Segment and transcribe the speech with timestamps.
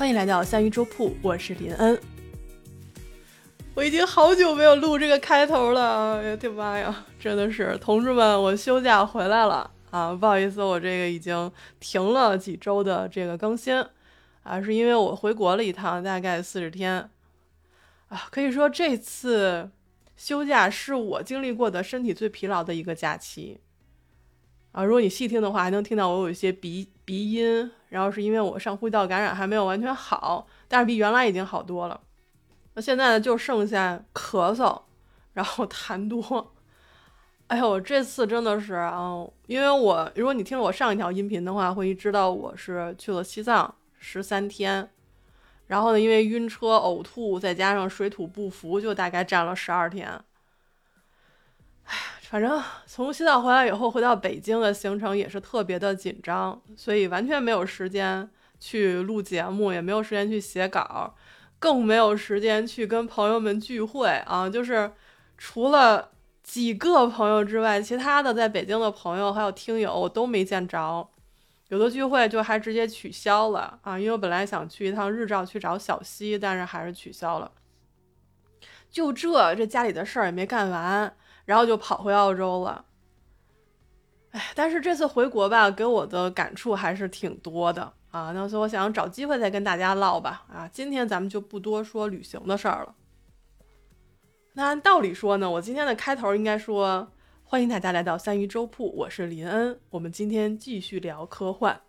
[0.00, 2.00] 欢迎来到三鱼粥铺，我是林恩。
[3.74, 10.14] 我已经好久没有录这个开头了，哎呀天妈呀，真的是同志们，我休假回来了啊！
[10.14, 13.76] 不好意思，我这个已经停了几周的这个更新
[14.42, 17.10] 啊，是因为我回国了一趟，大概四十天
[18.08, 19.70] 啊，可以说这次
[20.16, 23.60] 休假是我经历过的身体最疲劳的一个假期
[24.72, 24.84] 啊。
[24.84, 32.00] 如果你细听的话，还能听到我有一些鼻鼻音，然后是因为我上呼吸道感染还没有完全好，但是比原来已经好多了。
[32.74, 34.82] 那现在呢，就剩下咳嗽，
[35.32, 36.52] 然后痰多。
[37.48, 44.88] 哎呦，这次真的是啊，因为我如果你听了我上一条音频的话，会知道我是去了西藏十三天，
[45.66, 50.08] 然后呢，因为晕车、呕吐，再加上水土不服，就大概站了十二天。
[51.86, 51.96] 哎，
[52.30, 61.12] 反正从西藏回来以后，回到北京的行程也是特别的紧张，所以完全没有时间去录节目，也没有时间去写稿。
[61.58, 64.48] 更没有时间去跟朋友们聚会啊！
[64.48, 64.92] 就是
[65.36, 66.12] 除了
[66.44, 71.08] 几个朋友之外，其他的在北京的朋友还有听友我都没见着。
[71.68, 73.98] 有的聚会就还直接取消了啊！
[73.98, 77.50] 因为我本来想去一趟日照去找小西，但是还是取消了。
[78.88, 81.12] 就这这家里的事儿也没干完，
[81.50, 82.84] 然后就跑回澳洲了。
[84.30, 87.92] 哎，但是这次回国吧，给我的感触还是挺多的。
[88.12, 90.44] 啊，那所以我想找机会再跟大家唠吧。
[90.48, 92.94] 啊，今天咱们就不多说旅行的事儿了。
[94.52, 97.10] 那按道理说呢，我今天的开头应该说
[97.42, 99.76] 欢迎大家来到三鱼粥铺，我是林恩。
[99.90, 101.80] 我们今天继续聊科幻，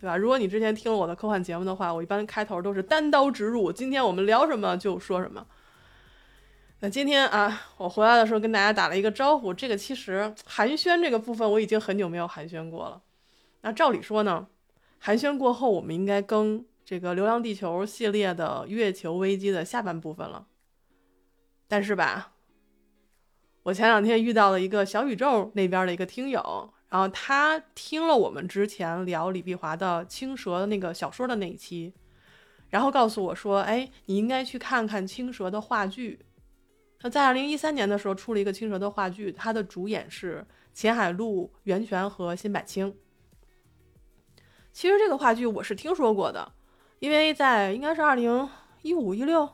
[0.00, 0.16] 对吧？
[0.16, 5.46] 如果你之前听了我的科幻节目的话，我一般开头都是单刀直入，今天我们聊什么就说什么。
[6.84, 13.00] 那今天啊，我回来的时候跟大家打了一个招呼，这个其实寒暄这个部分我已经很久没有寒暄过了。
[13.60, 14.48] 那照理说呢？
[14.98, 20.48] 寒暄过后，我们应该更这个《流浪地球》系列的月球危机的下半部分了。
[21.68, 22.32] 但是吧，
[23.62, 31.94] 我前两天遇到了一个小宇宙那边的一个听友，然后他听了我们之前聊李碧华的《青蛇》那个小说的那一期，
[32.70, 36.18] 然后告诉我说：“哎，你应该去看看《青蛇》的话剧。
[37.02, 42.96] 他在二零一三年的时候出了一个《青蛇》的话剧，他的主演是秦海璐、袁泉和辛柏青。”
[44.72, 46.52] 其实这个话剧我是听说过的，
[47.00, 48.48] 因为在应该是二零
[48.82, 49.50] 一五一六，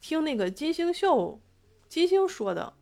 [0.00, 1.38] 听那个金星秀，
[1.86, 2.72] 金星说的，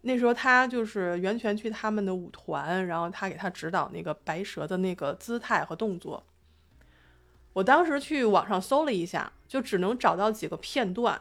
[0.00, 6.24] 那时候他就是袁泉去他们的舞团，然后他给他指导那个白蛇的那个姿态和动作。
[7.52, 11.20] 我当时去网上搜了一下，就只能找到几个片段。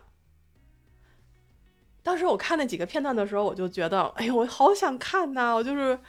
[2.05, 5.55] 当时我看那几个片段的时候，我就觉得，哎呦，我好想看呐！
[5.55, 5.99] 我就是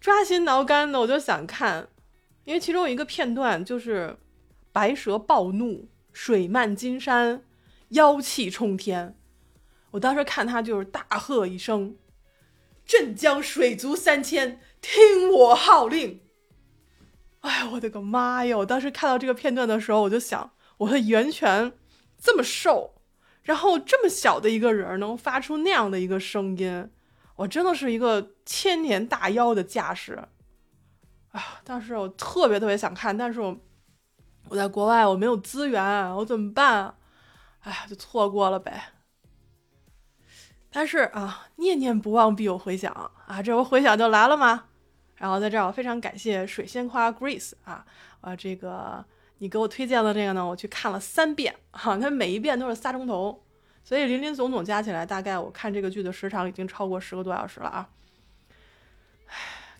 [0.00, 1.88] 抓心挠肝的，我就想看。
[2.44, 4.16] 因为其中有一个片段就是
[4.70, 7.42] 白蛇暴怒，水漫金山，
[7.88, 9.16] 妖气冲天。
[9.90, 11.96] 我当时看他就是大喝一声
[12.86, 16.20] ：“镇江水族三千，听我号令！”
[17.42, 18.56] 哎呀，我的个妈呀！
[18.58, 21.72] 我当时看到这个片段的时候，我就想，我的源泉
[22.16, 22.95] 这么瘦，
[23.46, 26.90] 然后这么小的一个人能发出那样的一个声音，
[27.36, 30.22] 我真的是一个千年大妖的架势。
[31.30, 31.60] 啊！
[31.64, 33.56] 当时我特别特别想看，但是我
[34.48, 36.94] 我在国外，我没有资源，我怎么办？
[37.60, 38.92] 哎，就错过了呗。
[40.72, 42.92] 但是啊，念念不忘必有回响
[43.26, 44.64] 啊，这回回响就来了吗？
[45.16, 47.84] 然后在这儿，我非常感谢水仙花 Grace 啊，
[48.22, 49.04] 啊，这个
[49.38, 53.42] 你给我推荐的这个呢，我去看了三遍哈，它每一遍都是仨钟头，
[53.84, 57.88] 所以林林总总加起来，大概我看这个剧的时长已经超过十个多小时了啊。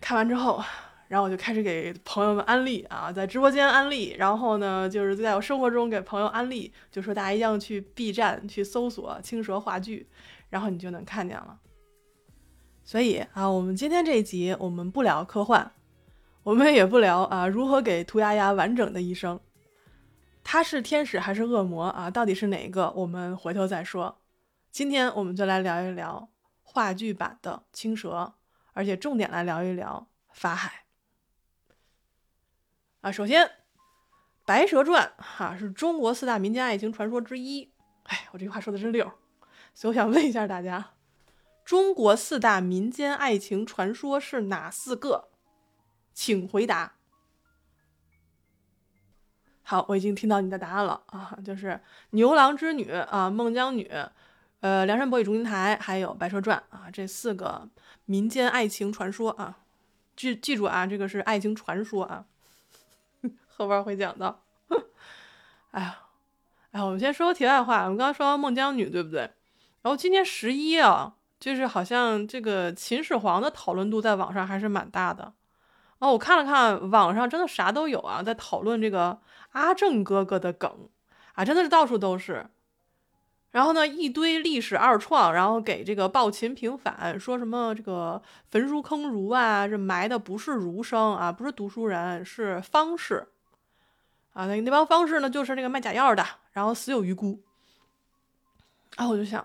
[0.01, 0.63] 看完之后。
[1.09, 10.09] 然后我就开始给朋友们安利啊，在直播间安利，然后呢，就是在我生活中给朋友安利，就说大家一定要去 B 站去搜索《青蛇话剧》，
[10.51, 11.61] 然后你就能看见了。
[12.83, 15.71] 所以啊，我们今天这一集我们不聊科幻，
[16.43, 19.39] 我们也不聊啊如何给涂鸦鸦完整的一生，
[20.49, 22.09] 他是天使还是恶魔啊？
[22.09, 22.89] 到底是哪一个？
[22.93, 24.23] 我们回头再说。
[24.71, 26.31] 今天我们就来聊一聊
[26.63, 28.11] 话剧版的《青蛇》，
[28.73, 30.85] 而且重点来聊一聊法海。
[33.01, 33.45] 啊，首先，
[34.45, 37.73] 《白蛇传》哈是中国四大民间爱情传说之一。
[38.05, 39.05] 哎，我这句话说的真溜。
[39.75, 40.93] 所以我想问一下大家，
[41.65, 45.29] 中国四大民间爱情传说是哪四个？
[46.15, 46.96] 请回答。
[49.69, 51.81] 好，我已经听到你的答案了啊，就是
[52.11, 53.91] 牛郎织女啊、孟姜女、
[54.61, 57.69] 呃、梁山伯与祝英台，还有《白蛇传》啊，这四个
[58.05, 59.59] 民间爱情传说啊。
[60.15, 62.25] 记记住啊，这个是爱情传说啊。
[63.57, 64.41] 后边会讲到，
[65.73, 65.99] 哎呀，
[66.71, 69.23] 哎，我们先说个题外话，我们刚刚说到孟姜女，对不对？
[69.83, 75.33] 然后今年十一啊，就是好像这个秦始皇的讨论度在网上还是蛮大的。
[75.99, 79.19] 哦，我看了看网上，真的啥都有啊，在讨论这个
[79.57, 80.91] 阿正哥哥的梗
[81.33, 82.47] 啊，真的是到处都是。
[83.53, 88.21] 然后呢，一堆历史二创，然后给这个暴秦平反，说什么这个
[88.51, 93.29] 焚书坑儒啊，这埋的不是儒生啊，不是读书人，是方士
[94.35, 94.47] 啊。
[94.47, 97.41] 那那帮方士呢，就是那个卖假药的，然后死有余辜。
[98.97, 99.43] 啊，我就想，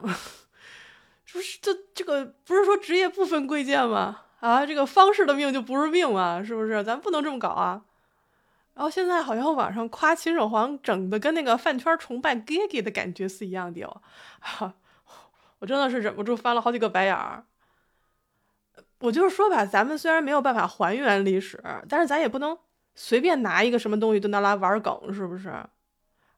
[1.23, 4.23] 说是这这个不是说职业不分贵贱吗？
[4.41, 6.83] 啊，这个方士的命就不是命啊，是不是？
[6.83, 7.81] 咱不能这么搞啊。
[8.73, 14.01] 然后现在好像网上夸秦始皇整的跟那个饭圈崇拜 Gigi 的感觉是一样的哦，
[15.59, 17.43] 我真的是忍不住翻了好几个白眼儿。
[18.99, 22.57] 我就是说吧，咱们虽然没有办法还原历史，但是咱也不能
[22.95, 25.53] 随便拿一个什么东西就拿来玩梗，是不是？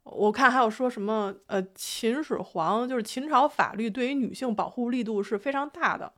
[0.03, 6.11] 我看还有说什么，呃，秦始皇就是秦朝法律对于女性保护力度是非常大的，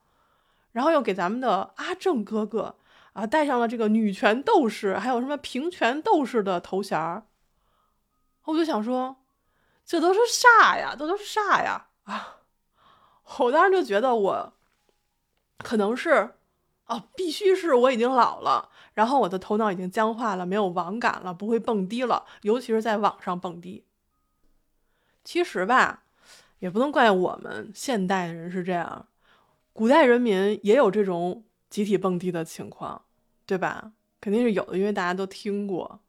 [0.72, 2.76] 然后又给咱们的阿正哥哥。
[3.16, 7.24] 啊，带上了这个女权斗士，还有什么平权斗士的头衔儿，
[8.44, 9.16] 我就想说，
[9.86, 10.94] 这都是啥呀？
[11.00, 11.88] 这都是啥呀？
[12.04, 12.42] 啊！
[13.40, 14.54] 我当时就觉得我
[15.60, 16.36] 可能是，
[16.88, 23.86] 哦，必须是我已经老了，然后我的头脑已经僵化了，没有网感了，不会蹦迪了，尤其是在网上蹦迪。
[25.24, 26.04] 其实吧，
[26.60, 29.08] 也不能怪我们现代人是这样，
[29.72, 33.04] 古代人民也有这种集体蹦迪的情况。
[33.46, 33.92] 对吧？
[34.20, 36.00] 肯定是有的，因为大家都听过。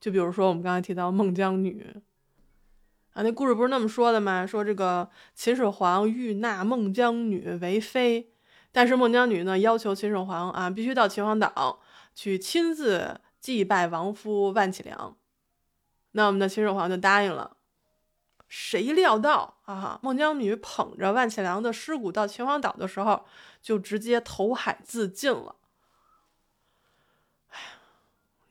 [0.00, 1.96] 就比如说我们刚才提到孟姜女
[3.14, 4.46] 啊，那故事不是那么说的吗？
[4.46, 8.30] 说这个秦始皇欲纳孟姜女为妃，
[8.70, 11.80] 但是孟姜女呢要求秦始皇啊必须到秦皇岛
[12.14, 15.16] 去亲自祭拜亡夫万启良。
[16.12, 17.56] 那我们的秦始皇就答应了。
[18.46, 23.24] 谁料到啊，孟姜女捧着万启良的尸骨到秦皇岛的时候，
[23.62, 25.56] 就直接投海自尽了。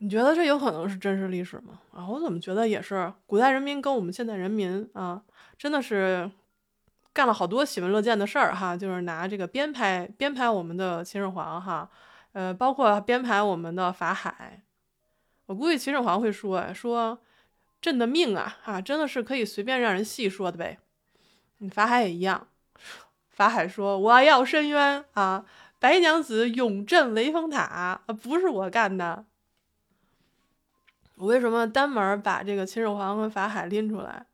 [0.04, 1.80] 你觉得这有可能是真实历史吗？
[1.90, 5.22] 啊，我怎么觉得也是古代人民跟我们现代人民啊，
[5.56, 6.30] 真的是
[7.14, 11.88] 干了好多喜闻乐见的事儿哈，就是拿这个编排编排我们的秦始皇哈，
[12.32, 14.60] 呃，包括编排我们的法海。
[15.46, 17.18] 我估计秦始皇会说说
[17.80, 20.78] 朕的命啊，啊，真的是可以随便让人细说的呗。
[21.70, 22.46] 法海也一样，
[23.30, 25.46] 法海说我要申冤啊，
[25.78, 29.24] 白娘子永镇雷峰塔，不是我干的。
[31.16, 34.26] 我为什么单门把这个秦始皇和法海拎出来？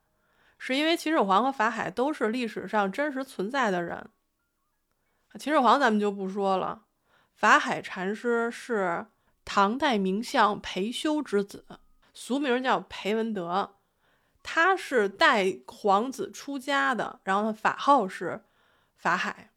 [0.63, 4.11] 是因为秦始皇和法海都是历史上真实存在的人。
[5.39, 6.83] 秦始皇咱们就不说了，
[7.35, 9.07] 法海禅师是
[9.45, 11.65] 唐代名相裴休之子，
[12.13, 13.77] 俗名叫裴文德，
[14.43, 18.45] 他是代皇子出家的，然后他法号是
[18.97, 19.51] 法海。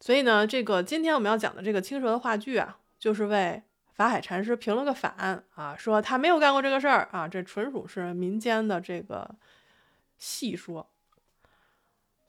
[0.00, 3.62] 所以呢，这个今天我们要讲的这个青蛇的话剧啊，就是为。
[3.94, 9.36] 法海禅师平了个反啊，说他没有干过这个事儿啊，这纯属是民间的这个
[10.18, 10.88] 戏说。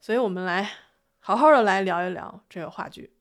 [0.02, 0.70] 所以我们来
[1.20, 3.14] 好好的来聊一聊这个话剧。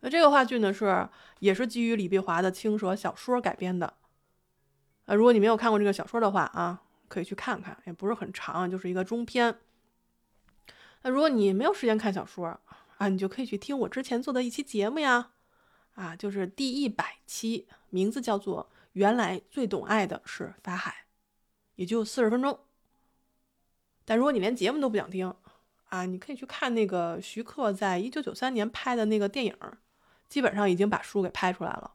[0.00, 3.94] 那这个话剧呢是也是基于李碧华的《青蛇》小说改编的。
[5.06, 9.56] 啊，如果你没有看过这个小说的话啊，可以去看看，也不是很长，就是一个中篇。
[11.02, 12.60] 那如果你没有时间看小说
[12.96, 15.30] 啊，你就可以去听我之前做的一期节目呀。
[15.98, 20.92] 啊，就是第一百期，名字叫做《原来最懂爱的是法海》，
[21.74, 22.60] 也就四十分钟。
[24.04, 25.34] 但如果你连节目都不想听，
[25.88, 29.56] 啊，你可以去看那个徐克在一九九三年拍的那个电影，
[30.28, 31.94] 基本上已经把书给拍出来了。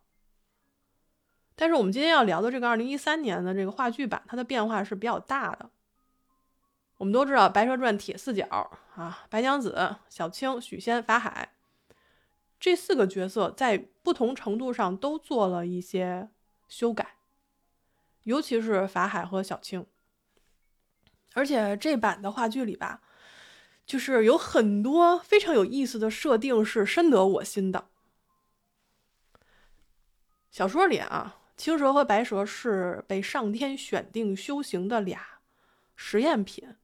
[1.55, 5.69] 但是我们今天要聊的这个二零一三年的这个话剧版，它的变化是比较大的。
[6.98, 8.45] 我们都知道《白蛇传》铁四角
[8.95, 11.52] 啊，白娘子、小青、许仙、法海。
[12.63, 16.29] 这四个角色在不同程度上都做了一些
[16.70, 17.15] 修改，
[18.24, 19.86] 尤其是法海和小青。
[21.34, 23.01] 而且这版的话剧里吧，
[23.86, 27.89] 就是有很多非常有意思的设定，是深得我心的。
[30.50, 35.22] 小说里啊，青蛇和白蛇是被上天选定修行的俩
[35.98, 36.77] 实验品，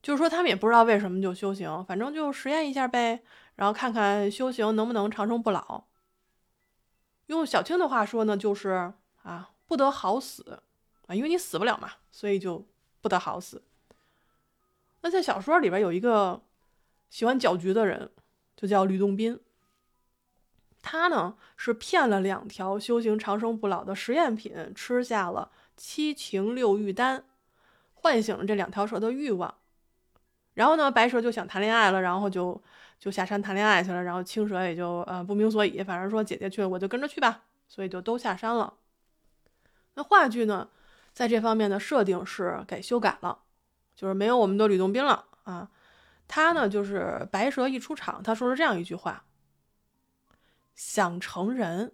[0.00, 3.24] 就是说他们也不知道为什么就修行，反正就实验一下呗。
[3.56, 5.84] 然后看看修行能不能长生不老。
[7.26, 8.92] 用小青的话说呢，就是
[9.22, 10.62] 啊，不得好死
[11.06, 12.66] 啊，因为你死不了嘛，所以就
[13.00, 13.62] 不得好死。
[15.00, 16.42] 那在小说里边有一个
[17.10, 18.10] 喜欢搅局的人，
[18.56, 19.40] 就叫吕洞宾。
[20.82, 27.24] 他呢是骗了两条修行长生不老的实验品，吃下了七情六欲丹，
[27.94, 29.54] 唤醒了这两条蛇的欲望。
[30.52, 32.62] 然后呢，白蛇就想谈恋爱了，然后就
[33.04, 34.02] 就下山谈恋爱去了。
[34.02, 38.72] 然后青蛇也就呃不明所以，反正说姐姐去，我就跟着去吧，所以就都下山了。
[39.92, 40.70] 那话剧呢，
[41.12, 43.40] 在这方面的设定是给修改了，
[43.94, 45.68] 就是没有我们的吕洞宾了啊。
[46.26, 49.26] 他呢，就是白蛇一出场，他说了这样一句话
[50.74, 51.92] ：“想成人，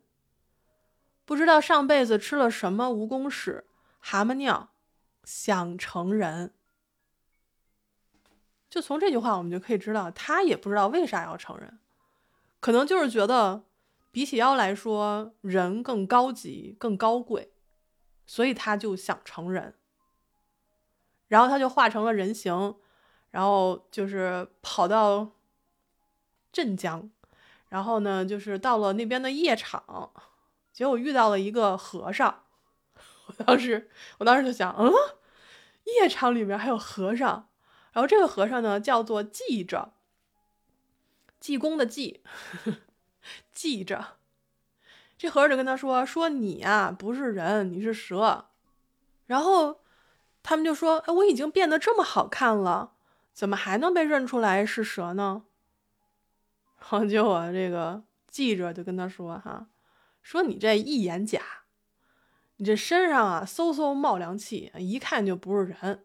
[1.24, 3.64] 不知道上辈子吃了什么蜈蚣屎、
[3.98, 4.70] 蛤蟆尿，
[5.24, 6.54] 想成人。”
[8.70, 11.80] 就从这句话，我们就可以知道，他也不知道为啥要成人，
[12.60, 13.64] 可能就是觉得
[14.12, 17.52] 比起妖来说，人更高级、更高贵，
[18.26, 19.74] 所以他就想成人。
[21.26, 22.76] 然后他就化成了人形，
[23.32, 25.32] 然后就是跑到
[26.52, 27.10] 镇江，
[27.68, 30.12] 然后呢，就是到了那边的夜场，
[30.72, 32.44] 结果遇到了一个和尚。
[33.26, 34.92] 我当时，我当时就想，嗯，
[36.00, 37.49] 夜场里面还有和尚。
[37.92, 39.92] 然后这个和尚呢，叫做记着，
[41.40, 42.22] 济公的济，
[43.52, 44.16] 记着。
[45.18, 48.46] 这和尚就跟他说：“说你呀，不是人，你是蛇。”
[49.26, 49.80] 然后
[50.42, 52.92] 他们就说：“哎，我已经变得这么好看了，
[53.34, 55.42] 怎么还能被认出来是蛇呢？”
[56.80, 59.66] 然后就我这个记着就跟他说：“哈，
[60.22, 61.42] 说你这一眼假，
[62.56, 66.04] 你这身上啊，嗖嗖冒凉气，一看就不是人。”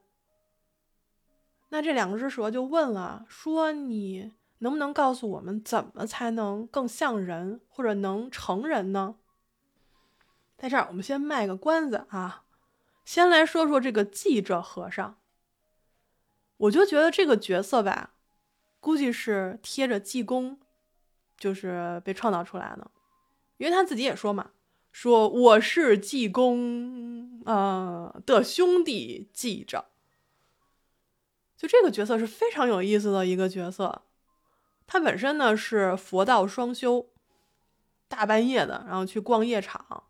[1.69, 9.15] 那这两只蛇就问了，说：“你能不能告诉我们，怎么才能更像人，或者能成人呢？”
[10.57, 12.43] 在这儿，我们先卖个关子啊，
[13.03, 15.17] 先来说说这个记者和尚。
[16.57, 18.13] 我就觉得这个角色吧，
[18.79, 20.57] 估计是贴着济公，
[21.37, 22.89] 就是被创造出来的，
[23.57, 24.51] 因为他自己也说嘛，
[24.93, 29.89] 说我是济公啊的兄弟记着。
[31.57, 34.03] 就这个角色是非常有意思的一个角色，
[34.85, 37.07] 他本身呢是佛道双修，
[38.07, 40.03] 大半夜的，然后去逛夜场，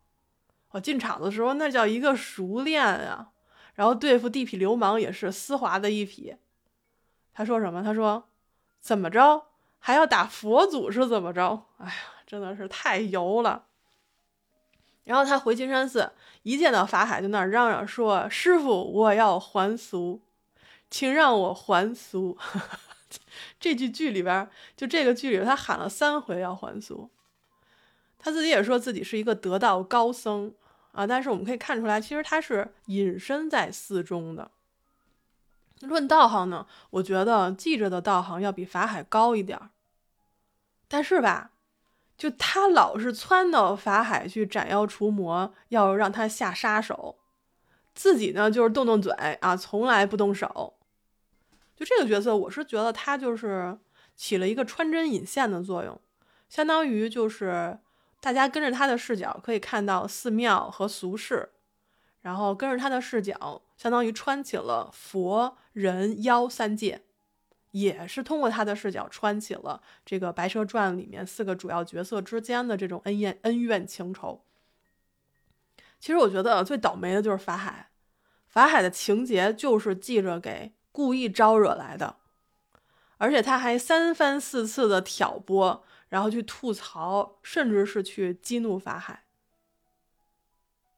[0.71, 3.31] 我进场的时候那叫一个熟练啊，
[3.75, 6.35] 然后对付地痞流氓也是丝滑的一匹。
[7.33, 7.83] 他说什么？
[7.83, 8.27] 他说
[8.79, 9.45] 怎么着
[9.77, 11.65] 还要打佛祖是怎么着？
[11.77, 11.93] 哎呀，
[12.25, 13.67] 真的是太油了。
[15.03, 16.11] 然后他回金山寺，
[16.41, 20.21] 一见到法海就那嚷嚷说：“师傅，我要还俗。”
[20.89, 22.37] 请让我还俗。
[23.59, 27.09] 这句剧里边，就这个剧里，他喊了三回要还俗。
[28.17, 30.53] 他自己也说自己是一个得道高僧
[30.91, 34.51] 啊，但是我们可以看出来，其实他是隐身在寺中的。
[35.81, 39.69] 论道行呢，我觉得记着的道行要比法海高一点儿。
[40.87, 41.51] 但是吧，
[42.17, 47.17] 就他老是撺到法海去斩妖除魔，要让他下杀手，
[47.95, 50.73] 自己呢就是动动嘴啊，从来不动手。
[51.75, 53.77] 就这个角色，我是觉得他就是
[54.15, 55.99] 起了一个穿针引线的作用，
[56.47, 57.79] 相当于就是
[58.21, 61.49] 大家跟着他的视角可以看到寺庙和俗世，
[62.21, 67.01] 然后跟着他的视角，相当于穿起了佛人妖三界，
[67.71, 74.41] 也是通过他的视角穿起了这个《白蛇传》里面四个主要角色之间的这种恩怨恩怨情仇。
[75.99, 77.89] 其实我觉得最倒霉的就是法海，
[78.47, 80.73] 法海的情节就是记着给。
[80.95, 82.15] 故意招惹来的，
[83.17, 89.25] 而且他还三番四次的挑拨，然后去吐槽，甚至是去激怒法海。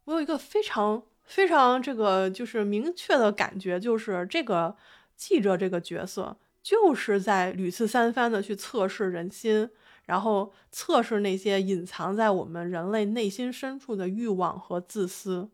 [0.03, 4.77] 我有一个非常非常这个就是明确的感觉，就是这个
[5.15, 9.67] 记者这个角色，就是在屡次三番的去测试人心，
[10.07, 15.51] 然后测试那些隐藏在我们人类内心深处的欲望和自私。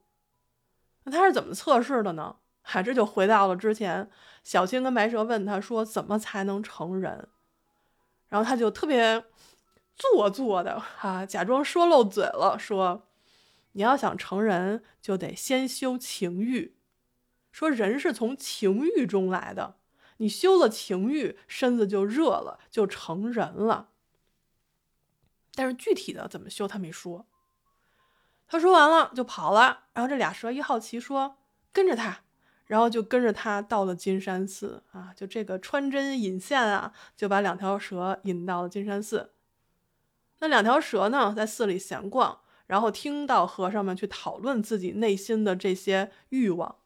[1.03, 2.37] 那他是怎么测试的呢？
[2.61, 4.09] 哈，这就回到了之前，
[4.43, 7.27] 小青跟白蛇问他说：“怎么才能成人？”
[8.29, 9.25] 然后他就特别
[9.95, 13.07] 做作的哈，假装说漏嘴了，说
[13.73, 16.77] ：“你要想成人，就得先修情欲。
[17.51, 19.75] 说人是从情欲中来的，
[20.17, 23.89] 你修了情欲，身子就热了，就成人了。
[25.55, 27.25] 但是具体的怎么修，他没说。
[28.47, 29.85] 他说完了就跑了。
[29.93, 31.37] 然后这俩蛇一好奇，说
[31.71, 32.21] ：“跟着他。”
[32.65, 39.33] 然后就跟着他到了金山寺啊，就这个穿针引线啊，就把两条蛇引到了金山寺。
[40.39, 46.77] 那两条蛇呢，在寺里闲逛，然后听到和尚们去讨论自己内心的这些欲望。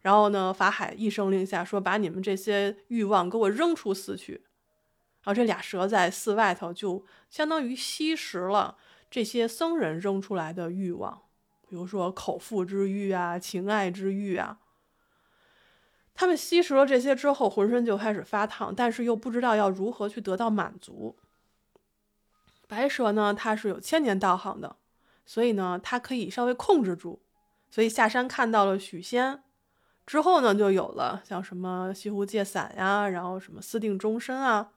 [0.00, 4.44] 然后呢，法海一声令下，说：“把你们这些欲望给我扔出寺去。”
[5.22, 8.76] 然后这俩蛇在寺外头就相当于吸食了
[9.10, 11.22] 这些僧人扔出来的欲望，
[11.68, 14.58] 比如说口腹之欲啊，情爱之欲啊。
[16.14, 21.16] 他们吸食了这些之后，浑身就开始发烫，但是又不知道要如何去得到满足。
[22.66, 24.76] 白蛇呢，它是有千年道行的，
[25.24, 27.22] 所以呢，它可以稍微控制住。
[27.70, 29.42] 所以下山看到了许仙
[30.04, 34.72] 之后呢，就有了像什么西湖借伞呀，然后什么私定终身啊，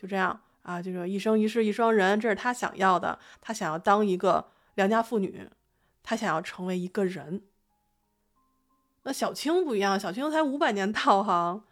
[0.00, 3.18] 就这样啊，这个一生一世一双人，这是他想要的。
[3.42, 5.46] 他想要当一个良家妇女，
[6.02, 7.42] 他想要成为一个人。
[9.02, 11.64] 那小青不一样，小青才五百年道行，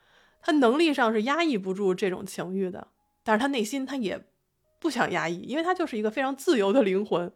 [0.42, 2.88] 他能力上是压抑不住这种情欲的，
[3.23, 4.26] 但是他内心他也
[4.78, 7.32] 不想压抑，因为他就是一个非常自由的灵魂。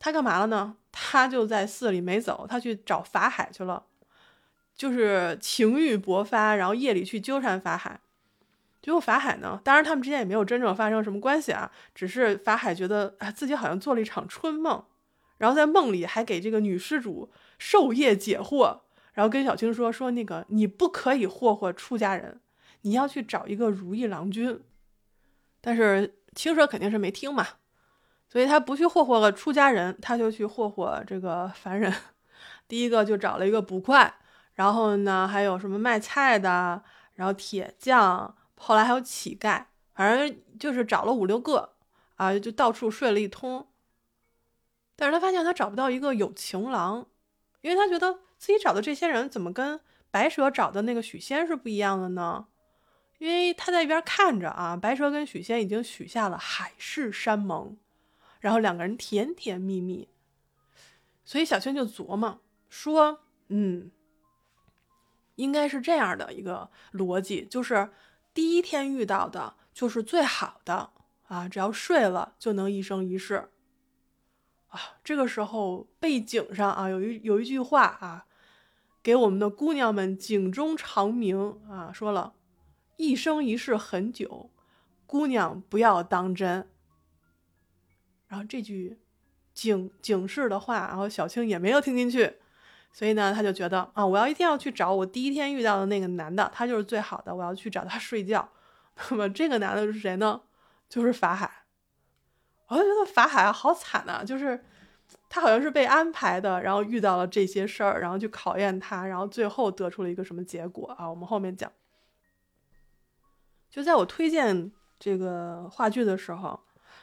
[0.00, 0.76] 他干嘛了呢？
[0.90, 3.84] 他就在寺里没走，他去找法海去了，
[4.74, 8.00] 就是情欲勃发，然后夜里去纠缠法海。
[8.84, 14.84] 结果法海呢，当然他们之间也没有真正发生什么关系啊，只是法海觉得啊自己好像做了一场春梦，
[15.38, 18.80] 然后在梦里还给这个女施主授业解惑，
[19.14, 22.42] 然后跟小青说说那个你不可以霍霍出家人，
[22.82, 24.60] 你要去找一个如意郎君。
[25.62, 27.46] 但是青蛇肯定是没听嘛。
[28.28, 31.90] 所以他不去霍霍出家人，他就去霍霍这个凡人。
[32.68, 34.14] 第一个就找了一个捕快，
[34.56, 36.82] 然后呢还有什么卖菜的，
[37.14, 41.74] 然后铁匠，后来还有乞丐，反正就是找了五六个
[42.16, 43.68] 啊，就到处睡了一通。
[44.96, 47.06] 但是他发现他找不到一个有情郎，
[47.60, 49.80] 因为他觉得自己找的这些人怎么跟
[50.10, 52.46] 白蛇找的那个许仙是不一样的呢？
[53.18, 57.76] 因为他在一边看着啊，白蛇跟许仙已经许下了海誓山盟。
[58.40, 60.06] 然后两个人甜甜蜜蜜，
[61.24, 63.90] 所以小青就琢磨说：“嗯，
[65.36, 67.88] 应该是这样的一个逻辑，就是
[68.34, 70.90] 第一天遇到的就是最好的
[71.28, 73.48] 啊，只要睡了就能一生一世
[74.66, 78.26] 啊。”这个时候背景上啊有一有一句话啊，
[79.02, 82.34] 给我们的姑娘们警钟长鸣啊，说了
[82.96, 84.50] 一生一世很久，
[85.06, 86.68] 姑娘不要当真。
[88.26, 88.98] 然后这句
[89.52, 92.38] 警警示的话，然后小青也没有听进去，
[92.94, 98.48] 所以呢，他就觉得啊，我要一定要去找我第一天遇到的那个男的，他就是最好的，我要去找他睡觉。
[99.10, 100.40] 那么这个男的是谁呢？
[100.88, 101.50] 就是法海。
[102.68, 104.64] 我就觉得法海好惨呐，就是
[105.28, 111.10] 他好像是被安排的，然后遇到了这些事儿，然后去考验他，然后最后得出了一个什么结果啊？
[111.10, 111.70] 我们后面讲。
[113.68, 116.60] 就在我推荐这个话剧的时候。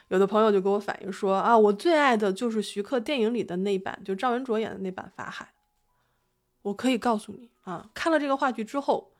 [0.08, 5.48] 有的朋友就给我反映说啊，我最爱的就是徐克电影里的那版，就赵文卓演的那版法海。
[6.62, 9.12] 我可以告诉你啊，看了这个话剧之后，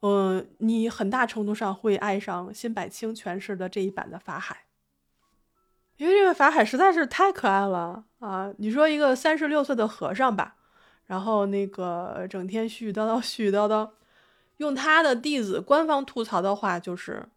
[0.00, 4.64] 呃，你很大程度上会爱上辛柏青诠释的这一版的法海，
[5.96, 8.52] 因为这个法海实在是太可爱了啊！
[8.58, 10.56] 你说一个三十六岁的和尚吧，
[11.06, 13.90] 然后那个整天絮絮叨叨、絮絮叨叨，
[14.58, 17.28] 用他的弟子官方吐槽的话就是。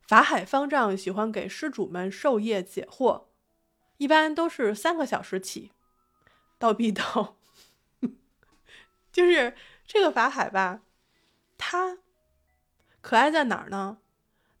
[0.00, 3.24] 法海方丈喜欢给施主们授业解惑，
[3.98, 5.70] 一般都是三个小时起。
[6.58, 7.36] 倒逼倒，
[9.18, 9.52] 就是
[9.84, 10.82] 这个法海吧，
[11.58, 11.98] 他
[13.00, 13.98] 可爱在哪儿呢？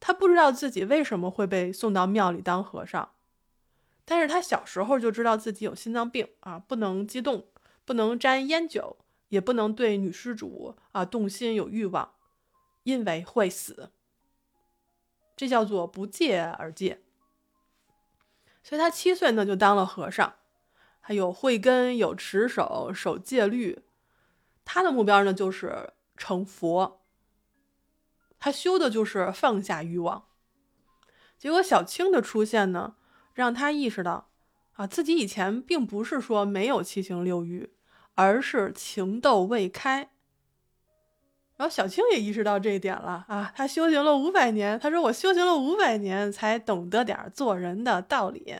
[0.00, 3.12] 他不知道自己为什么会被送到庙里当和尚，
[4.04, 7.46] 但是他小时候就知道自己有心脏病啊，不能激动，
[7.84, 12.14] 不能沾烟酒，也不能对女施主啊动心有欲望，
[12.82, 13.92] 因为会死。
[15.36, 17.00] 这叫做不戒而戒，
[18.64, 20.34] 所以他七岁呢就当了和尚，
[20.98, 23.84] 还有慧根，有持守，守戒律。
[24.70, 27.00] 他的目标呢就是成佛，
[28.38, 30.26] 他修的就是放下欲望。
[31.38, 32.96] 结果小青的出现呢，
[33.32, 34.28] 让他意识到
[34.74, 37.72] 啊，自己以前并不是说没有七情六欲，
[38.14, 40.10] 而是情窦未开。
[41.56, 48.54] 然后小青也意识到这一点了啊，他修行了五百年，他说我修行了五百年才懂得点做人的道理，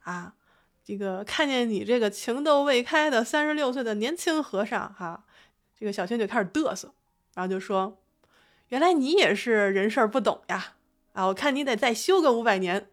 [0.00, 0.34] 啊，
[0.82, 5.24] 这个看见你这个情窦未开的三十六岁的年轻和尚哈，
[5.76, 6.92] 这个小青就开始嘚瑟，
[7.34, 7.98] 然后就说，
[8.68, 10.74] 原来你也是人事不懂呀，
[11.12, 12.88] 啊，我看你得再修个五百年。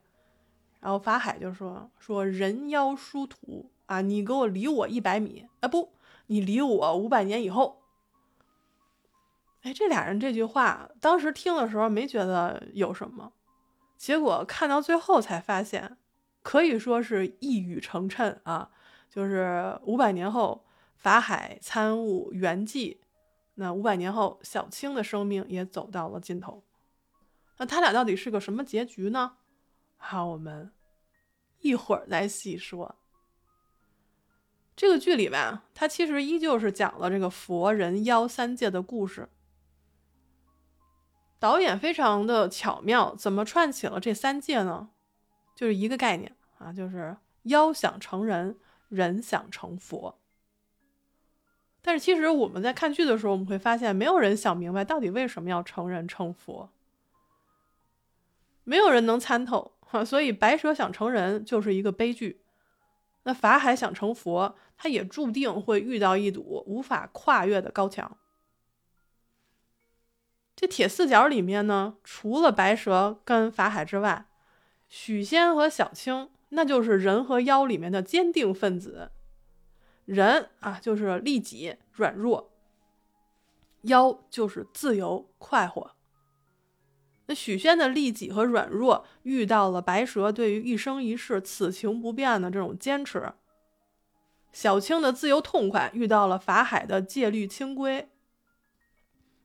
[0.79, 5.93] 然后法海就说说人妖殊途啊，你给我离我一百米啊，不，
[6.25, 7.83] 你离我五百年以后。
[9.61, 13.31] 哎，这俩人这句话，当时听的时候没觉得有什么，
[13.95, 15.97] 结果看到最后才发现，
[16.41, 18.71] 可以说是一语成谶啊！
[19.07, 20.65] 就是五百年后，
[21.01, 22.99] 法海参悟圆寂，
[23.55, 26.63] 那五百年后，小青的生命也走到了尽头。
[27.57, 29.37] 那他俩到底是个什么结局呢？
[29.97, 30.71] 好，我们
[31.61, 32.95] 一会儿再细说。
[34.75, 39.27] 这个剧里边，它其实依旧是讲了这个佛人妖三界的故事。
[41.39, 44.91] 导演非常的巧妙，怎么串起了这三界呢？
[45.55, 50.20] 就是一个概念啊，就是妖想成人，人想成佛。
[51.81, 56.69] 但是其实我们在看剧的时候，我们会发现，没有人想明白到底为什么要成人成佛，
[58.63, 59.73] 没有人能参透。
[60.05, 62.41] 所以白蛇想成人就是一个悲剧。
[63.23, 68.17] 那法海想成佛，他也注定会遇到一堵无法跨越的高墙。
[70.55, 74.27] 这铁四角里面呢，除了白蛇跟法海之外，
[74.87, 79.11] 许仙和小青，那就是人和妖里面的坚定分子。
[80.05, 82.49] 人啊，就是利己软弱；
[83.83, 85.91] 妖就是自由快活。
[87.27, 93.33] 那许仙的利己和软弱遇到了白蛇对于一生一世此情不变的这种坚持，
[94.51, 98.09] 小青的自由痛快遇到了法海的戒律清规。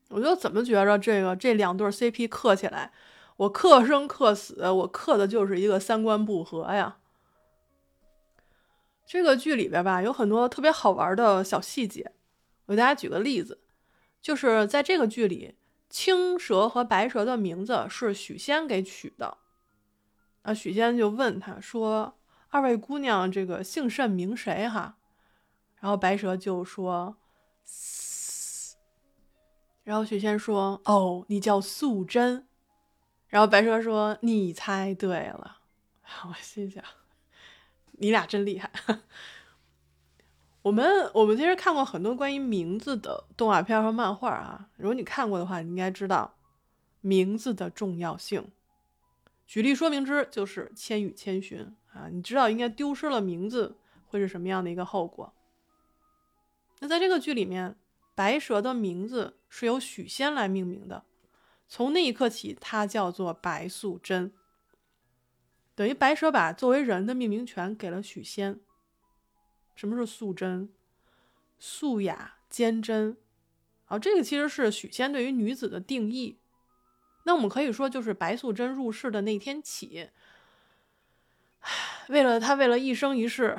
[0.08, 2.92] 我就怎么觉着这个这两对 CP 磕起来，
[3.36, 6.98] 我磕生磕死，我磕的就是一个三观不合呀。
[9.06, 12.12] 这个剧里边吧，有很多特别好玩的小细节，
[12.66, 13.62] 我给大家举个例子，
[14.20, 15.54] 就是在这个剧里。
[15.88, 19.38] 青蛇和白蛇的名字是许仙给取的，
[20.42, 22.18] 啊，许仙就问他说
[22.50, 24.98] ：“二位姑娘，这个姓甚名谁？”哈，
[25.76, 27.16] 然后白蛇就说
[29.84, 32.48] ：“然后许仙说：“哦，你叫素贞。”
[33.28, 35.58] 然后白蛇说：“你猜对了。
[36.28, 36.82] ”我心想
[37.98, 38.70] ：“你俩真厉害。
[40.62, 46.36] ”我们我们其实看过很多关于名字的动画片和漫画啊，如果你看过的话，你应该知道
[47.00, 48.50] 名字的重要性。
[49.46, 55.32] 举例说明之，就是《千与千寻》啊，你知道应该丢失了名字会是什么样的一个后果。
[56.80, 57.76] 那在这个剧里面，
[58.16, 61.04] 白蛇的名字是由许仙来命名的，
[61.68, 64.32] 从那一刻起，它叫做白素贞，
[65.76, 68.58] 等于白蛇把作为人的命名权给了许仙。
[69.76, 70.70] 什么是素贞？
[71.58, 73.16] 素雅坚贞，
[73.86, 76.38] 啊，这个其实是许仙对于女子的定义。
[77.24, 80.10] 那我们可以说，就是白素贞入世的那天起，
[82.08, 83.58] 为了她，为了一生一世，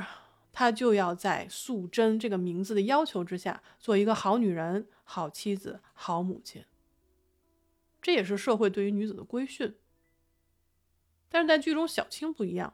[0.54, 6.64] 她就要在素贞这个名字的要求之下，做一个好女人、好妻子、好母亲。
[8.02, 9.76] 这也是社会对于女子的规训。
[11.30, 12.74] 但是在剧中，小青不一样，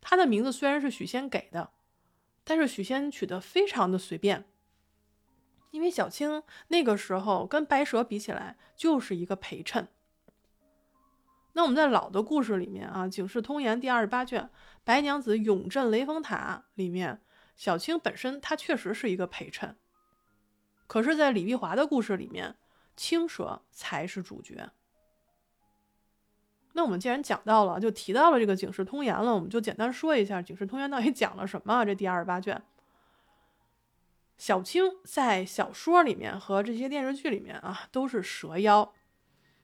[0.00, 1.70] 她的名字虽然是许仙给的。
[2.44, 4.46] 但是许仙取的非常的随便，
[5.70, 9.86] 因为小青那个时候跟白蛇比起来就是一个陪衬。
[11.52, 14.44] 那我们在老的故事里面啊，《警世通言》第二十八卷
[14.82, 17.20] 《白娘子永镇雷峰塔》里面，
[17.54, 19.76] 小青本身她确实是一个陪衬，
[20.86, 22.56] 可是，在李碧华的故事里面，
[22.96, 24.70] 青蛇才是主角。
[26.78, 31.84] 那我们既然讲到了，就提到了这个《警世通言》了，我们就简单说一下《警世通言》到底讲了什么。
[31.84, 32.62] 这第二十八卷，
[34.36, 38.94] 小青在小说里面和这些电视剧里面啊都是蛇妖，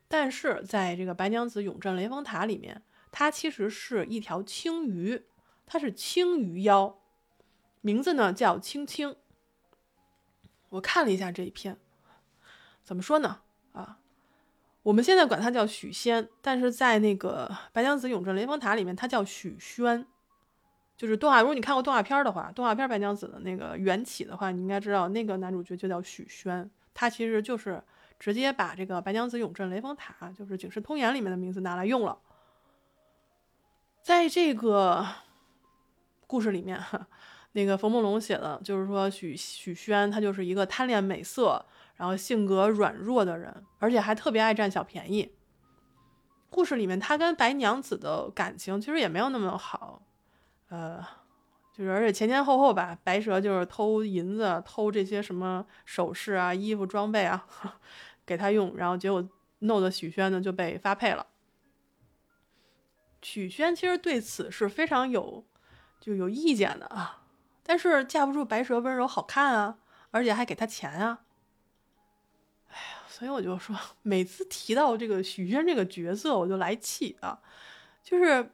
[0.08, 5.24] 但是在这个白娘子永镇雷峰塔里面，它其实是一条青鱼，
[5.66, 6.98] 它是青鱼妖，
[7.80, 9.14] 名字呢叫青青。
[10.70, 11.78] 我看了一下这一篇，
[12.82, 13.42] 怎么说呢？
[14.84, 20.06] 我们现在管他叫许仙，但是在那个《白娘子永镇雷峰塔》里面，他叫许宣。
[20.96, 26.70] 就是动画，如果你看过动画片的话，动画片《白娘子》的那个缘起的话，你应该知道那个男主角就叫许宣。
[26.92, 27.82] 他其实就是
[28.20, 32.16] 直接把这个《白娘子永镇雷峰塔》就是《警世通言》里面的名字拿来用了。
[34.02, 35.04] 在这个
[36.26, 36.78] 故事里面，
[37.52, 41.64] 那个冯梦龙写的，就是说许许宣他就是一个贪恋美色。
[41.96, 45.34] 然后性格软弱的人，而且还特别爱占小便宜。
[46.50, 50.02] 故事里面他跟白娘子的感情其实也没有那么好，
[50.68, 51.04] 呃，
[51.72, 57.46] 就是而且前前后后吧，白蛇就是偷银子、偷这些什么首饰啊、衣服装备啊
[58.24, 59.28] 给他用，然后结果
[59.58, 61.26] 弄得许宣呢就被发配了。
[63.20, 65.44] 许宣其实对此是非常有
[65.98, 67.24] 就有意见的啊，
[67.64, 69.78] 但是架不住白蛇温柔好看啊，
[70.12, 71.23] 而且还给他钱啊。
[73.16, 77.38] 所以我就说，每次提到这个许仙这个角色，我就来气啊！
[78.02, 78.50] 就是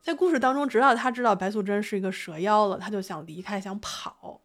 [0.00, 4.40] 在故事当中，直到他知道白素贞是一个蛇妖了，他就想离开，想跑。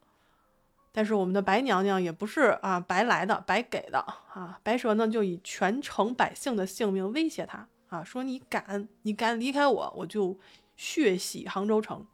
[0.90, 4.00] 但是我们的白娘娘也不是啊白来的、白给的
[4.34, 4.58] 啊！
[4.64, 10.36] 白蛇呢，就以全城百姓的性命威胁他啊，说你敢你敢离开我，我就
[10.74, 12.04] 血洗杭州城。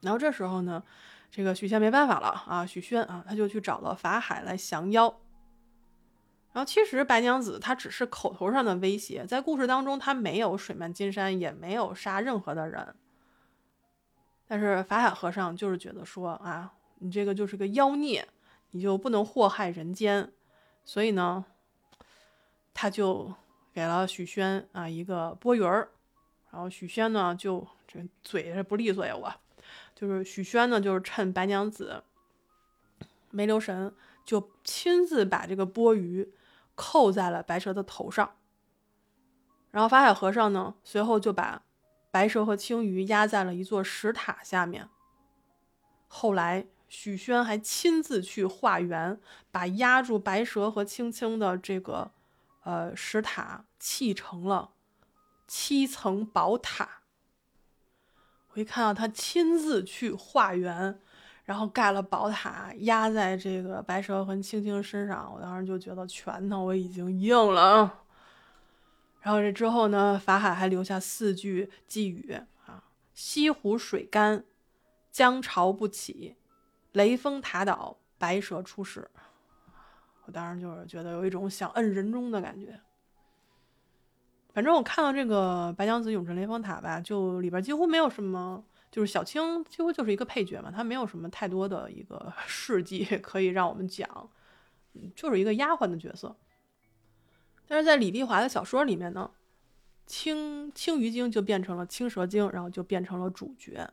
[0.00, 0.82] 然后这时候呢，
[1.30, 5.14] 这个许仙没办法了啊，许宣啊，他就去找了法海来降妖。
[6.52, 12.94] 然后其实白娘子她只是口头上的威胁，在故事当中她没有水漫金山，也没有杀任何的人。
[14.48, 18.26] 但是法海和尚就是觉得说啊，你这个就是个妖孽，
[18.72, 20.32] 你就不能祸害人间，
[20.84, 21.44] 所以呢，
[22.74, 23.32] 他就
[23.72, 25.90] 给了许宣啊一个钵盂儿，
[26.50, 29.32] 然后许宣呢就这嘴是不利索呀，我
[29.94, 32.02] 就是许宣呢就是趁白娘子
[33.30, 36.28] 没留神，就亲自把这个钵盂。
[36.82, 38.36] 扣在了白蛇的头上，
[39.70, 41.60] 然后法海和尚呢，随后就把
[42.10, 44.88] 白蛇和青鱼压在了一座石塔下面。
[46.08, 52.12] 后来许宣还亲自去化缘，把压住白蛇和青青的这个
[52.62, 54.70] 呃石塔砌成了
[55.46, 57.02] 七层宝塔。
[58.54, 60.98] 我一看到他亲自去化缘。
[61.50, 67.92] 然后盖了宝塔，压在这个白蛇和青青身上，我当时就觉得拳头我已经硬了。
[69.20, 72.84] 然后这之后呢，法海还留下四句寄语啊：
[73.14, 74.44] 西湖水干，
[75.10, 76.36] 江潮不起，
[76.92, 79.10] 雷峰塔倒，白蛇出世。
[80.26, 82.78] 我当时就是觉得有一种想摁人中的感觉。
[84.54, 88.62] 反正我看到这个白娘子永镇雷峰塔吧，就里边几乎没有什么。
[88.90, 94.28] 就是小青几乎就是一个配角嘛，她没有什么太多的一个 事迹 可以让我们讲，
[95.14, 96.34] 就是一个丫鬟的角色。
[97.68, 99.30] 但是在李碧华的小说里面呢，
[100.06, 103.88] 青青鱼精就变成了青蛇精，然后就变成了主角。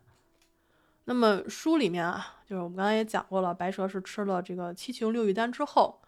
[1.06, 6.02] 那么书里面啊，就是我们刚才也讲过了，白蛇是吃了这个七情六欲丹之后，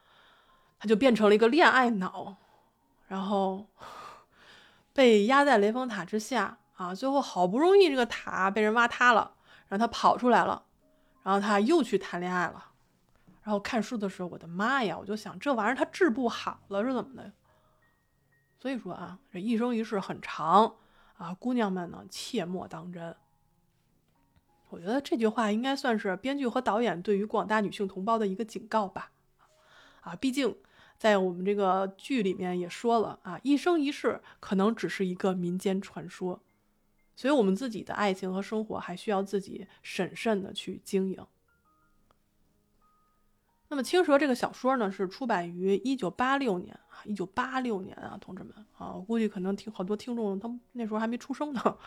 [0.80, 2.36] 他就变成了一个恋爱脑，
[3.08, 3.68] 然后
[4.92, 6.58] 被压在雷峰塔之下。
[6.80, 9.36] 啊，最后好不容易这个塔被人挖塌了，
[9.68, 10.64] 然后他跑出来了，
[11.24, 12.72] 然后他又去谈恋爱了。
[13.44, 17.34] 然后看书的时候，我的妈呀，我就想这玩意儿他治不好了是怎么的？
[18.58, 20.78] 所以说啊，这一生一世很长
[21.18, 23.14] 啊，姑娘们呢切莫当真。
[24.70, 29.12] 我觉得这句话应该算是编剧和导演对于广大女性同胞的一个警告吧。
[30.00, 30.56] 啊，毕竟
[30.98, 36.42] 在我们这个剧里面也说了啊，一生一世可能只是一个民间传说。
[37.20, 41.28] 所以，我们自己的爱情和生活还需要自己审慎的去经营。
[43.68, 51.78] 那么，《青蛇》这个小说呢，是出版于一九八六年啊，一九八六年啊，同志们啊，我估计可能听好多听众，他们那时候还没出生呢。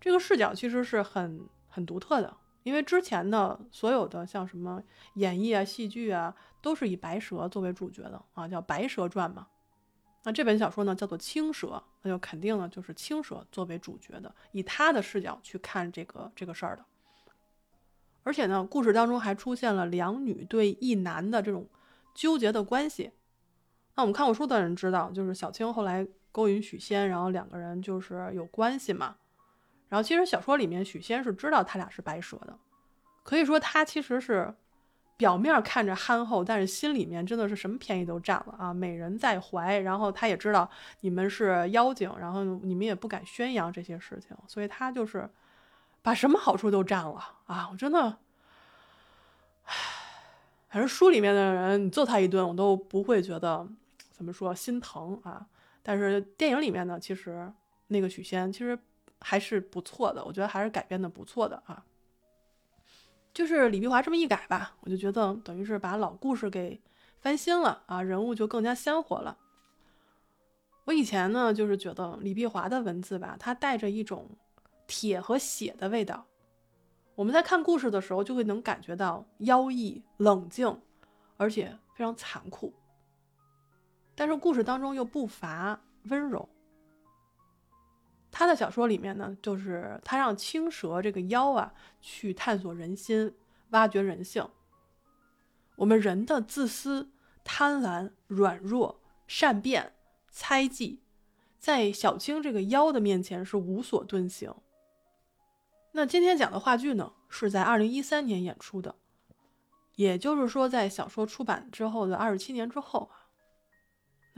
[0.00, 4.82] 这个视角其实是很很独特的，因为之前的所有的像什么
[5.16, 9.48] 演绎啊、戏剧啊，都是以白蛇作为主角的啊，叫《白蛇传》嘛。
[10.26, 11.68] 那这本小说呢，叫做《青蛇》，
[12.02, 16.84] 那就肯定呢就是青蛇作为主角的，以他的视角去看这个这个事儿的。
[18.24, 21.68] 而且呢，故事当中还出现了两女对一男的这种
[22.12, 23.12] 纠结的关系。
[23.94, 29.14] 那我们看过书的人知道，就是小青后来勾引许仙，然后两个人就是有关系嘛。
[29.88, 32.58] 然后其实小说里面许仙是知道他俩是白蛇的，
[33.22, 34.52] 可以说他其实是。
[35.16, 38.74] 表面看着憨厚，但是心里面真的是什么便宜都占了啊！
[38.74, 40.68] 美人在怀，然后他也知道
[41.00, 45.28] 你们是妖精，然后你们也不敢宣扬这些事情，所以他就是
[46.02, 47.68] 把什么好处都占了啊！
[47.72, 48.18] 我真的，
[49.64, 49.74] 唉，
[50.68, 53.66] 反正书里面的人，你揍他一顿，我都不会觉得
[54.10, 55.46] 怎么说心疼啊。
[55.82, 57.50] 但是电影里面呢，其实
[57.86, 58.78] 那个许仙其实
[59.20, 61.82] 还是不错的，我觉得还是改编的不错的啊。
[63.36, 66.80] 就是李碧华这么一改吧，我就觉得等于是把老故事给
[67.20, 69.36] 翻新了啊，人物就更加鲜活了。
[70.86, 74.26] 我以前呢，就是觉得李碧华的文字吧，它带着一种
[74.86, 76.24] 铁和血的味道。
[77.14, 80.80] 我们在看故事的时候，就会能感觉到妖异、冷静，
[81.36, 82.72] 而且非常残酷。
[84.14, 86.48] 但是故事当中又不乏温柔。
[88.38, 91.72] 他的小说里面呢，就是他让青蛇这个妖啊
[92.02, 93.34] 去探索人心，
[93.70, 94.46] 挖掘人性。
[95.76, 97.08] 我们人的自私、
[97.42, 99.94] 贪婪、软弱、善变、
[100.28, 101.00] 猜忌，
[101.58, 104.52] 在小青这个妖的面前是无所遁形。
[105.92, 108.96] 那今天讲的话剧呢，是在二零一三年演出的，
[109.94, 113.24] 也就是说，在小说出版之后的二十七年之后啊。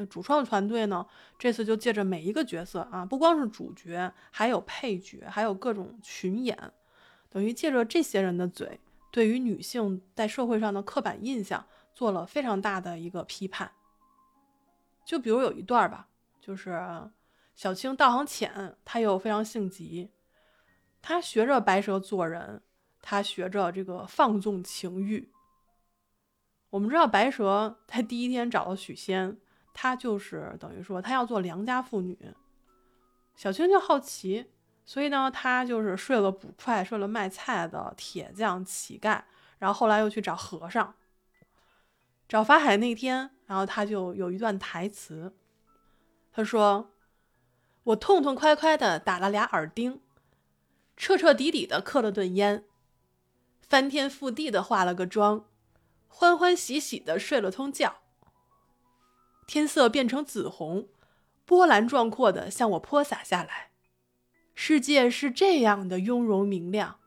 [0.00, 1.04] 那主创团队呢？
[1.36, 6.56] 这次就借着每一个角色啊，不光是主角，还有配角，还有各种群演，
[7.28, 8.78] 等于借着这些人的嘴，
[9.10, 13.72] 对于女性在社会上的刻板印象做了非常大的一个批判。
[15.04, 16.06] 就比如有一段吧，
[16.40, 16.80] 就是
[17.56, 20.12] 小青道行浅，她又非常性急，
[21.02, 22.62] 她学着白蛇做人，
[23.02, 25.32] 她学着这个放纵情欲。
[26.70, 29.38] 我们知道白蛇在第一天找到许仙，
[29.72, 32.18] 他就是等于说他要做良家妇女。
[33.36, 34.50] 小青就好奇，
[34.84, 39.22] 所以呢，他就是睡了捕快，睡了卖菜的铁匠乞丐，
[39.58, 40.94] 然后后来又去找和尚。
[42.28, 45.34] 找法海那天，然后他就有一段台词，
[46.32, 46.90] 他说
[47.84, 50.02] ：“我痛痛快快的打了俩耳钉，
[50.96, 52.64] 彻彻底底的磕了顿烟，
[53.68, 55.46] 翻天覆地的化了个妆，
[56.08, 58.00] 欢欢喜喜的睡了通觉。
[59.48, 60.88] 天色变成紫红。”
[61.44, 63.70] 波澜壮阔的向我泼洒下来，
[64.54, 67.00] 世界是这样的雍容明亮。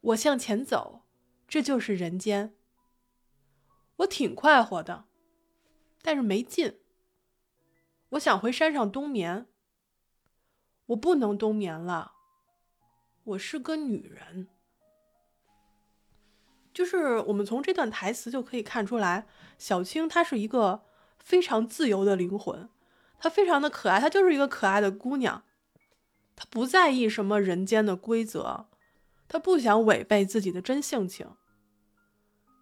[0.00, 1.02] 我向前走，
[1.46, 2.56] 这就是人间。
[3.96, 5.04] 我挺快活的，
[6.00, 6.78] 但是没劲。
[8.12, 9.46] 我想回山上冬眠，
[10.86, 12.12] 我不能冬眠了。
[13.24, 14.48] 我是个女人，
[16.72, 19.26] 就是我们从这段台词就可以看出来，
[19.58, 20.87] 小青她是一个
[21.28, 22.70] 非常自由的灵魂。
[23.20, 25.42] 她非常的可爱，她就是一个可爱的姑娘，
[26.34, 28.64] 她不在意什么人间的规则，
[29.28, 31.26] 她不想违背自己的真性情。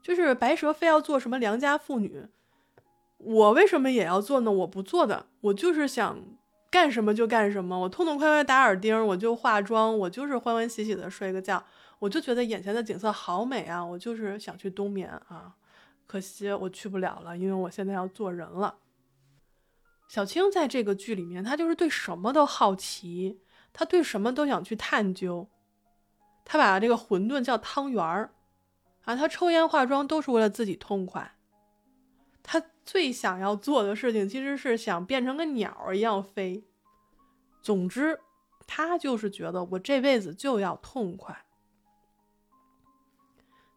[0.03, 2.27] 就是白蛇非要做什么良家妇女，
[3.19, 4.51] 我为什么也要做呢？
[4.51, 6.19] 我不做的，我就是想
[6.69, 11.65] 干什么就干什么，我痛痛快快打耳钉，我就化妆，我就是欢欢喜喜的睡个觉，
[12.01, 15.55] 我就觉得眼前的景色好美啊，我就是想去冬眠啊，
[16.07, 18.79] 可惜我去不了了，因为我现在要做人了。
[20.09, 23.41] 小青在这个剧里面，她就是对什么都好奇，
[23.73, 25.49] 她对什么都想去探究。
[26.45, 28.33] 她把这个馄饨叫汤圆儿，
[29.03, 31.37] 啊，她抽烟化妆都是为了自己痛快。
[32.45, 36.65] 她最想要做的事情其实是想变成个鸟一样飞。
[37.61, 38.21] 总之，
[38.65, 41.46] 她就是觉得我这辈子就要痛快。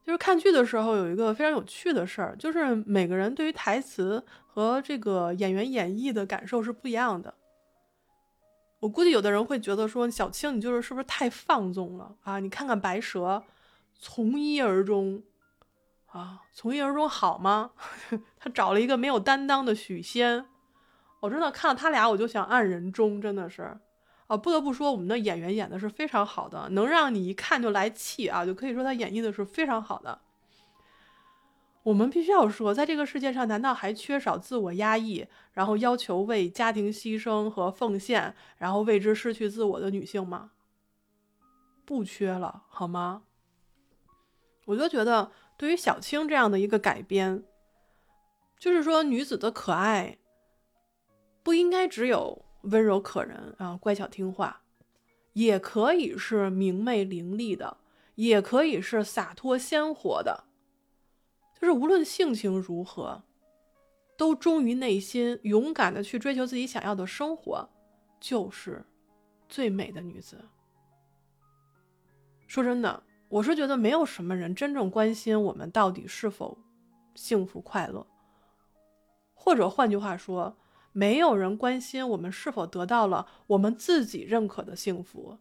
[0.10, 7.32] 就是看剧的时候有一个非常有趣的事儿，就是每个人对于台词和这个演员演绎的感受是不一样的。
[8.80, 12.40] 我估计有的人会觉得说小青你就是是不是太放纵了啊？
[12.40, 13.44] 你看看白蛇，
[14.00, 15.22] 从一而终，
[16.08, 17.70] 啊，从一而终好吗？
[18.40, 20.44] 他找了一个没有担当的许仙，
[21.20, 23.78] 我真的看到他俩我就想按人中，真的是。
[24.30, 30.22] 啊，不得不说，我们的演员演的是非常好的，能让你一看就来气啊，就可以说他演绎的是非常好的。
[31.82, 40.52] 我们必须要说，在这个世界上，难道还缺少自我压抑，然后要求为家庭牺牲和奉献，然后为之失去自我的女性吗？
[41.84, 43.24] 不缺了，好吗？
[44.66, 47.44] 我就觉得，对于小青这样的一个改编，
[48.60, 50.20] 就是说，女子的可爱
[51.42, 52.46] 不应该只有。
[52.64, 54.62] 温柔可人啊，乖巧听话，
[55.34, 57.78] 也可以是明媚伶俐的，
[58.16, 60.44] 也可以是洒脱鲜活的。
[61.60, 63.24] 就是无论性情如何，
[64.18, 67.70] 都忠于内心，勇敢的去追求自己想要的生活，
[68.20, 68.86] 就是
[69.48, 70.44] 最美的女子。
[72.48, 76.58] 说真的，我是觉得没有什么人真正关心我们到底是否
[77.16, 78.06] 幸福快乐，
[79.34, 80.58] 或者换句话说。
[81.00, 85.40] 没有人关心我们是否得到了我们自己认可的幸福。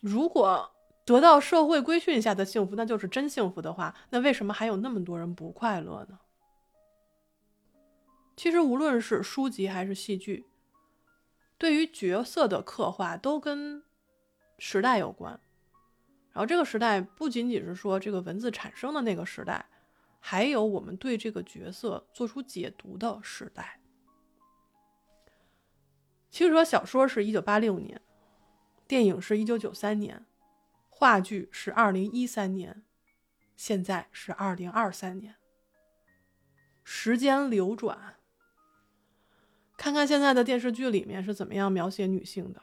[0.00, 0.70] 如果
[1.04, 6.20] 得到社会规训下的幸福，那就是真幸福的话，那为什么还有那么多人不快乐呢？
[8.36, 10.46] 其实，无论是书籍还是戏剧，
[11.58, 13.82] 对于角色的刻画都跟
[14.58, 15.32] 时代有关。
[16.30, 19.66] 然后，这个时代不仅仅是说这个文字产生的那个时代。
[20.20, 23.77] 还有我们对这个角色做出解读的时代。
[26.30, 28.00] 其实说小说是一九八六年，
[28.86, 30.26] 电影是一九九三年，
[30.88, 32.84] 话剧是二零一三年，
[33.56, 35.36] 现在是二零二三年。
[36.84, 38.16] 时间流转，
[39.76, 42.62] 看看现在的电视剧里面是怎么样描写女性的。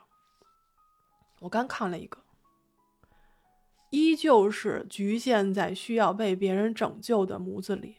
[1.40, 2.24] 我刚看了一个。
[3.92, 7.98] 依旧是局限在需要被别人拯救的模子里。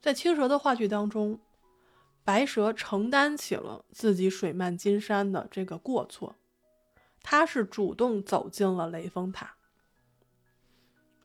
[0.00, 1.40] 在青蛇的话剧当中，
[2.24, 6.36] 白蛇承担起了自己水漫金山的这个过错，
[7.22, 9.56] 他是主动走进了雷峰塔。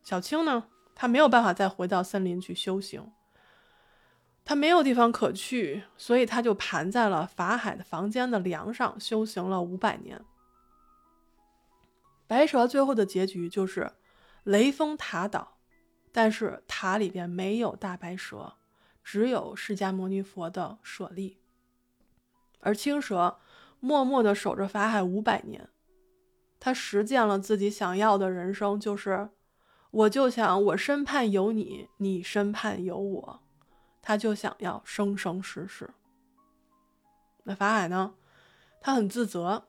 [0.03, 3.11] 小青呢，他没有办法再回到森林去修行，
[4.43, 10.23] 他没有地方可去，所以他就盘在了法海的房间的梁上修行了五百年。
[12.27, 13.91] 白蛇最后的结局就是
[14.43, 15.57] 雷峰塔倒，
[16.11, 18.53] 但是塔里边没有大白蛇，
[19.05, 21.37] 只有释迦牟尼佛的舍利。
[22.59, 23.37] 而青蛇
[23.79, 25.69] 默默的守着法海五百年，
[26.59, 29.29] 他实践了自己想要的人生，就是
[29.91, 33.39] 我就想我身畔有你，你身畔有我，
[34.01, 35.93] 他就想要生生世世。
[37.43, 38.15] 那法海呢？
[38.81, 39.67] 他很自责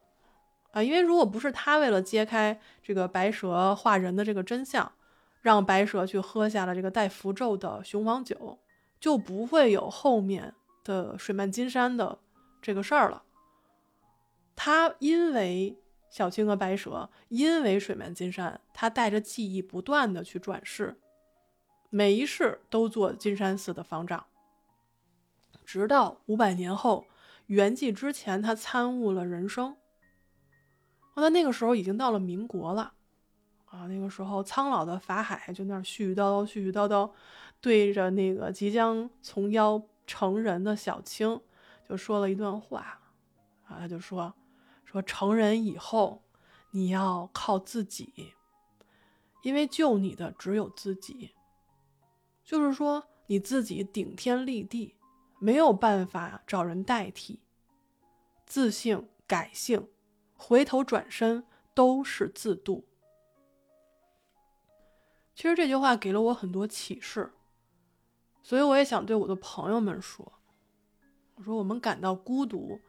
[0.71, 4.91] 啊，因为如果不是他为了揭开这个白蛇化人的这个真相，
[5.43, 8.59] 让白蛇去喝下了这个带符咒的雄黄酒，
[9.01, 12.19] 就不会有后面的水漫金山的
[12.61, 13.23] 这个事儿了。
[14.55, 15.79] 他因为
[16.09, 20.97] 小青和白蛇，因为水漫金山，他带着记忆不断的去转世，
[21.91, 24.27] 每一世都做金山寺的方丈，
[25.65, 27.07] 直到五百年后。
[27.47, 29.77] 圆寂之前，他参悟了人生。
[31.15, 32.95] 那那个时候已经到了民国了，
[33.67, 37.09] 啊，那个时候苍老的法海就那儿絮絮叨叨、絮絮叨叨，
[37.61, 41.41] 对着那个即将从妖成人的小青
[41.89, 43.01] 就说了一段话，
[43.65, 44.35] 啊，他就说
[44.85, 46.23] 说成人以后
[46.71, 48.35] 你要靠自己，
[49.43, 51.33] 因为救你的只有自己，
[52.45, 54.95] 就是说你自己顶天立地。
[55.39, 57.41] 没有办法找人代替，
[58.47, 59.87] 自性改性，
[60.35, 61.45] 回头转身
[61.75, 62.87] 都是自渡。
[65.35, 67.35] 其实这句话给了我很多启示，
[68.47, 70.33] 所以我也想对我的朋友们说：
[71.35, 72.81] 我说我们感到孤独，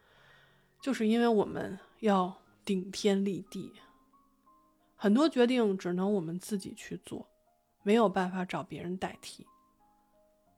[0.79, 3.73] 就是因为我们要顶天立地，
[4.95, 7.27] 很多决定只能我们自己去做，
[7.81, 9.47] 没有办法找别人代替。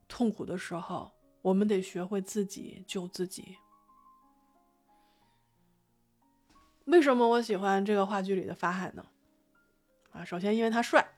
[0.09, 1.13] 痛苦的时候。
[1.41, 3.57] 我们得学会自己救自己。
[6.83, 9.05] 为什么我喜欢这个话剧里的法海呢？
[10.11, 11.13] 啊，首先因为他帅，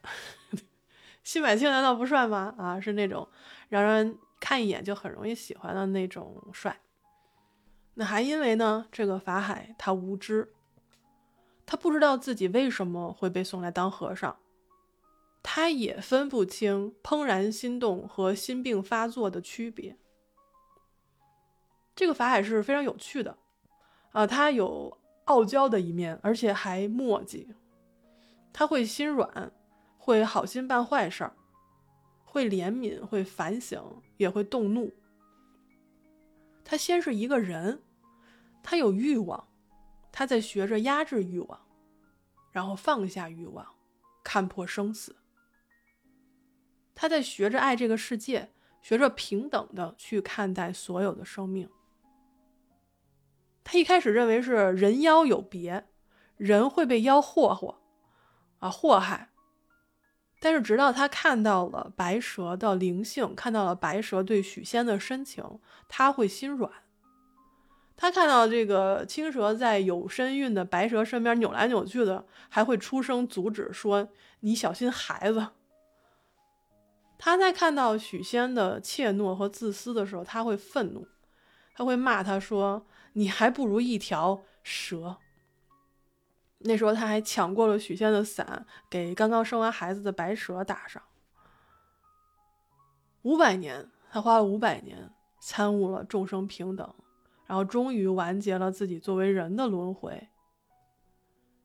[1.24, 2.54] 辛柏青难道不帅吗？
[2.56, 3.28] 啊，是那种
[3.72, 6.80] 让人看一眼就很容易喜欢的那种帅。
[7.94, 10.54] 那还因为呢，这个法海他无知，
[11.66, 14.38] 他不知道自己为什么会被送来当和尚。
[15.44, 19.98] 他也分不清怦然心动和心病发作的区别。
[21.96, 23.38] 这个法海是非常有趣的，
[24.12, 27.56] 啊，他有傲娇的一面，而且还墨迹。
[28.54, 29.52] 他会心软，
[29.98, 31.34] 会好心办坏事儿，
[32.32, 34.90] 会怜悯，会反省，也会动怒。
[36.64, 37.84] 他先是一个人，
[38.64, 39.50] 他有欲望，
[40.14, 41.60] 他在学着压制欲望，
[42.54, 43.68] 然后放下欲望，
[44.24, 45.18] 看破生死。
[46.96, 51.70] 他在学着爱这个世界，学着平等的去看待所有的生命。
[53.66, 55.86] 他一开始认为是人妖有别，
[56.38, 57.82] 人会被妖祸祸，
[58.60, 59.31] 啊祸害。
[60.44, 65.46] 但是直到他看到了白蛇的灵性，看到了白蛇对许仙的深情，
[65.88, 66.72] 他会心软。
[67.96, 74.10] 他看到这个青蛇在有身孕的白蛇身边扭来扭去的，还会出声阻止，说
[74.42, 75.50] ：“你小心孩子。”
[77.20, 81.08] 他在看到许仙的怯懦和自私的时候，他会愤怒。
[81.76, 85.18] 他会骂他说：“你还不如一条蛇。”
[86.64, 91.02] 那时候他还抢过了许仙的伞，给刚刚生完孩子的白蛇打上。
[93.24, 96.94] 五百年，他花了五百年参悟了众生平等，
[97.46, 100.30] 然后终于完结了自己作为人的轮回。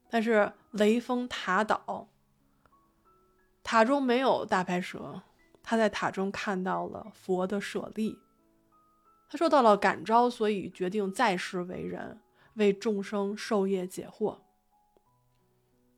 [0.08, 2.08] 但是雷峰塔倒，
[3.62, 5.22] 塔中没有大白蛇，
[5.62, 8.18] 他在塔中看到了佛的舍利。
[9.28, 12.20] 他受到了感召，所以决定再世为人，
[12.54, 14.38] 为众生授业解惑。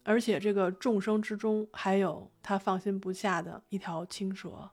[0.08, 4.70] 而且这个众生之中，还有他放心不下的一条青蛇，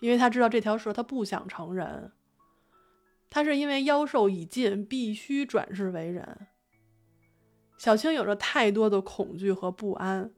[0.00, 2.12] 因为他知道这条蛇他不想成人，
[3.28, 6.46] 他是因为妖兽已尽，必须转世为人。
[7.76, 10.32] 小青有着太多的恐惧和不安，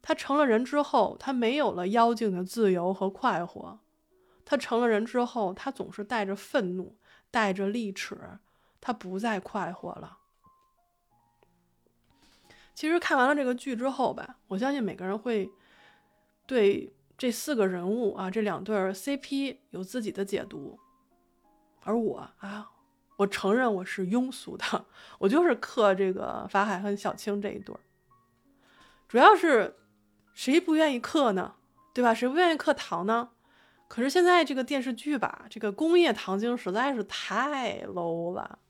[0.00, 3.80] 他成了人之后，他没有了妖精的自由和快活。
[4.46, 6.96] 他成了人之后，他总是带着愤怒，
[7.30, 8.40] 带着利齿，
[8.80, 10.17] 他不再快活了。
[12.78, 15.50] 其实看完了这个剧之后吧，我相信每个人会
[16.46, 20.78] 对这四个人物啊，这两对 CP 有自己的解读。
[21.82, 22.70] 而我啊，
[23.16, 24.86] 我承认我是庸俗的，
[25.18, 27.80] 我就是克这个法海和小青这一对儿。
[29.08, 29.74] 主要是
[30.32, 31.56] 谁不愿意克呢？
[31.92, 32.14] 对吧？
[32.14, 33.30] 谁不愿意克糖呢？
[33.88, 38.60] 可是现在这个电视剧吧，这个工业糖精实在是太 low 了。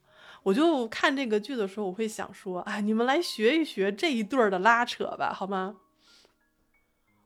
[0.43, 5.76] 我就看这个剧的时候，我会想说，哎，你们来学一学这一对儿的拉扯吧，好吗？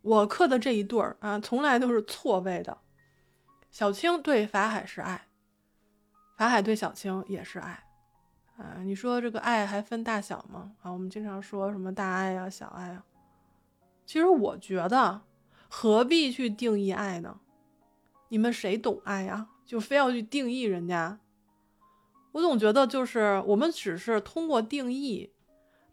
[0.02, 2.78] 我刻的这一对儿啊，从来都是错位的。
[3.70, 5.28] 小青对法海是爱，
[6.36, 7.84] 法海对小青也是爱，
[8.56, 10.72] 啊，你说这个爱还分大小吗？
[10.82, 13.04] 啊，我们经常说什么大爱啊、小爱啊。
[14.04, 15.22] 其实我觉得，
[15.68, 17.40] 何必去定义爱呢？
[18.28, 19.48] 你们谁懂爱呀？
[19.64, 21.20] 就非要去定义人家？
[22.32, 25.32] 我总觉得，就是我们只是通过定义、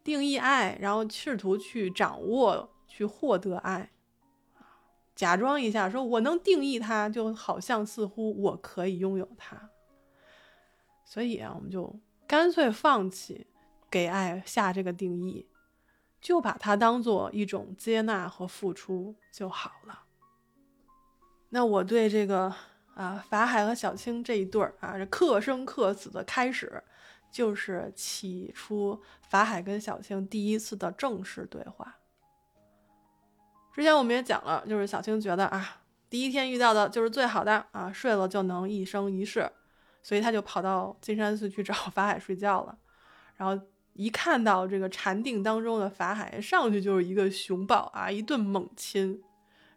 [0.03, 3.91] 定义爱，然后试图去掌握、去获得爱，
[5.15, 9.69] 假装一下，说我能定义它，就好像似乎我可以拥有它。
[11.05, 13.47] 所以啊，我们就干脆放弃
[13.89, 15.47] 给爱下这个定义。
[16.21, 20.03] 就把它当做一种接纳和付出就好了。
[21.47, 22.53] 那我对这个
[23.01, 26.83] 啊法海和小青这一对儿啊，这克生克死的开始，
[27.31, 31.95] 就是起初法海跟小青第一次的正式对话。
[33.73, 39.49] 之前我们也讲了，就是小青觉得啊，第一天遇到的就是最好的啊，睡了就能一生一世，
[40.03, 42.77] 所以他就跑到金山寺去找法海睡觉了，
[43.37, 43.63] 然后。
[43.95, 49.21] 一看到这个禅定当中的法海，上去就是一个熊抱啊，一顿猛亲，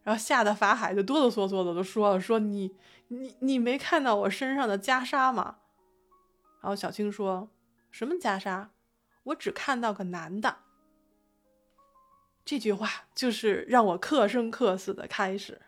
[0.04, 2.70] 然后吓得法海就哆哆嗦嗦的都说了：“说你
[3.12, 5.58] 你你没看到我身上的袈裟吗？”
[6.62, 7.50] 然后小青说
[7.90, 8.68] ：“什么袈裟？
[9.24, 10.56] 我只看到个男的。”
[12.44, 15.60] 这句话就是让我克生克死的开始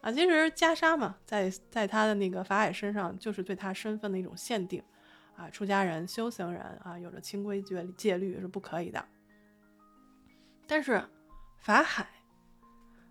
[0.00, 0.10] 啊！
[0.10, 4.82] 其实袈裟嘛，在在他的那个法海身上，就是对他身份的一种限定。
[5.36, 9.02] 啊，出家人、修行人啊，有着清规戒戒律是不可以的。
[10.66, 11.02] 但是
[11.58, 12.08] 法海，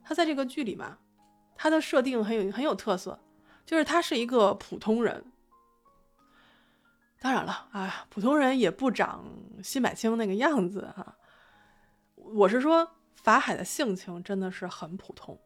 [0.04, 0.98] 他在这个剧里嘛，
[1.62, 3.20] 他的设定很有很有特色，
[3.66, 5.26] 就是他是一个普通人。
[7.20, 9.26] 当然了啊，普通人也不长
[9.62, 11.18] 辛柏青那个样子哈。
[12.16, 15.38] 我是说，法海的性情真的是很普通，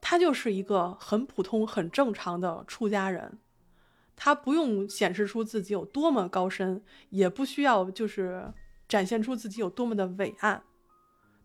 [0.00, 3.38] 他就是一个很普通、很正常的出家人。
[4.16, 8.52] 他不用显示出自己有多么高深，也不需要就是
[8.88, 10.60] 展现出自己有多么的伟岸。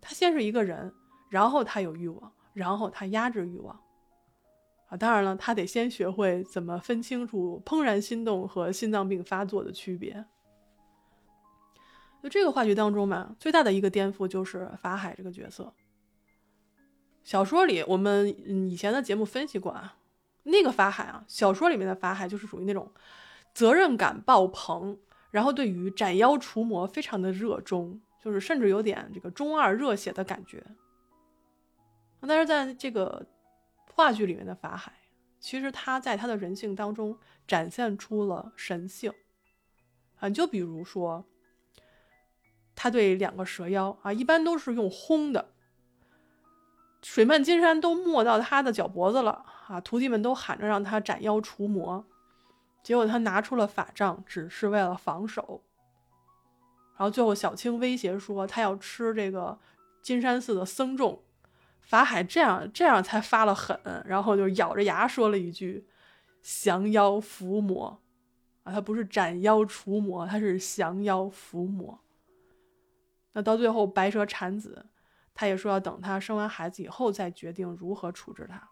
[0.02, 0.92] 他先是一个人，
[1.30, 3.80] 然后他有欲望，然后他压制欲望。
[4.88, 10.26] 啊，当然了，他得先学会怎么分清楚怦然心动和心脏病发作的区别。
[12.24, 15.72] 就这个话剧当中嘛，最大的一个颠覆就是法海这个角色。
[17.24, 18.28] 小说里我们
[18.70, 19.97] 以前的节目分析过啊。
[20.47, 22.91] 那个法海啊，小说里面的法海就是属于那种
[23.51, 24.95] 责任感爆棚，
[25.32, 30.64] 然后对于斩妖除魔非常的热衷，就是甚至有点这个中二热血的感觉。
[32.28, 33.26] 但是在这个
[33.94, 34.92] 话剧里面的法海，
[35.40, 37.18] 其实他在他的人性当中
[37.48, 39.14] 展现出了神性
[40.20, 41.26] 啊，就比如说
[42.76, 45.52] 他对两个蛇妖啊，一般都是用轰的。
[47.02, 49.80] 水漫金山都没到他的脚脖子了啊！
[49.80, 52.04] 徒弟们都喊着让他斩妖除魔，
[52.82, 55.62] 结果他拿出了法杖，只是为了防守。
[56.98, 59.60] 然后最后小青威胁说他要吃这个
[60.02, 61.22] 金山寺的僧众，
[61.86, 65.88] 法海这样这样才发了狠，然后就咬着牙说了一句
[66.44, 68.02] ：“降妖伏魔。”
[68.64, 72.00] 啊，他不是斩妖除魔，他是降妖伏魔。
[73.32, 74.88] 那到最后白蛇产子。
[75.38, 78.70] 他也说要等他生完孩子以后再决定如何处置他，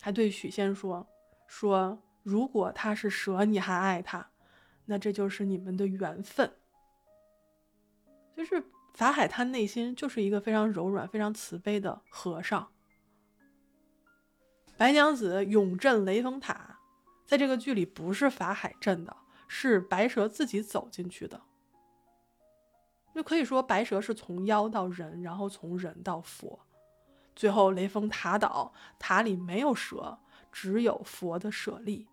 [0.00, 1.06] 还对许仙说
[1.46, 4.28] ：“说如果他是蛇，你还爱他，
[4.86, 6.52] 那这就是你们的缘分。”
[8.36, 8.60] 就是
[8.94, 12.70] 法海，他内心就是一个非常柔软、非常慈悲的和尚。
[14.76, 16.78] 白娘子永镇雷峰塔，
[17.26, 19.16] 在这个剧里不是法海镇的，
[19.48, 21.40] 是白蛇自己走进去的。
[23.14, 26.60] 就可以说，白蛇是从妖到人，然后从人到佛，
[27.34, 30.18] 最后雷峰塔倒，塔里没有蛇，
[30.50, 32.08] 只有佛的舍利。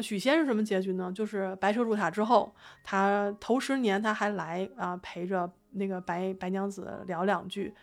[0.00, 1.12] 许仙是什么结局呢？
[1.12, 7.74] 就是白蛇入塔之后，他头十年他还来啊陪着那个白白娘子聊两句，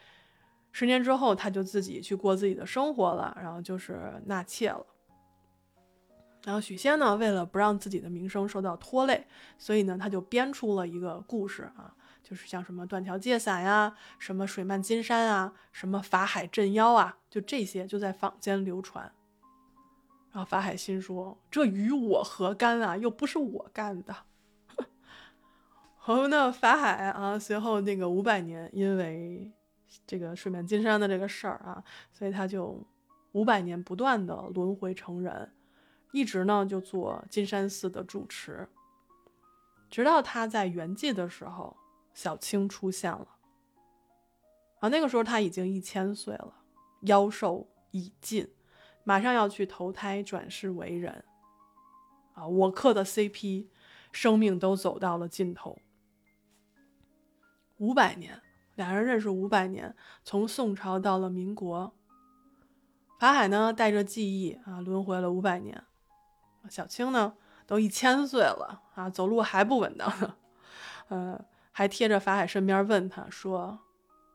[0.71, 4.85] 十年之后他就自己去过自己的生活了，然后就是纳妾了。
[6.45, 9.25] 然后许仙呢，为了不让自己的名声受到拖累，
[9.57, 11.93] 所以呢，他就编出了一个故事啊，
[12.23, 19.11] 就是像什么断桥借伞呀，什么水漫金山啊，什么法海镇妖啊，就这些就在坊间流传。
[20.37, 22.95] 然后法海心说：“这与我何干啊？
[22.95, 24.15] 又不是我干的。
[25.97, 29.51] ”后呢，法海啊，随后那个五百年，因为
[30.05, 32.85] 这个水漫金山的这个事儿啊，所以他就
[33.31, 35.51] 五百年不断的轮回成人。
[36.11, 38.69] 一直呢就做金山寺的住持，
[39.89, 41.75] 直到他在圆寂的时候，
[42.13, 43.27] 小青出现了。
[44.81, 46.53] 啊，那个时候他已经一千岁了，
[47.01, 48.47] 妖寿已尽，
[49.07, 51.23] 马上要去投胎转世为人。
[52.33, 53.67] 啊，我磕的 CP，
[54.11, 55.79] 生命都走到了尽头。
[57.77, 58.41] 五百年，
[58.75, 59.95] 俩人认识五百年，
[60.25, 61.95] 从宋朝到了民国。
[63.17, 65.85] 法海呢，带着记忆啊，轮回了五百年。
[66.69, 70.35] 小青呢，都一千岁了啊，走路还不稳当呢。
[71.07, 73.79] 呃，还贴着法海身边问他说：“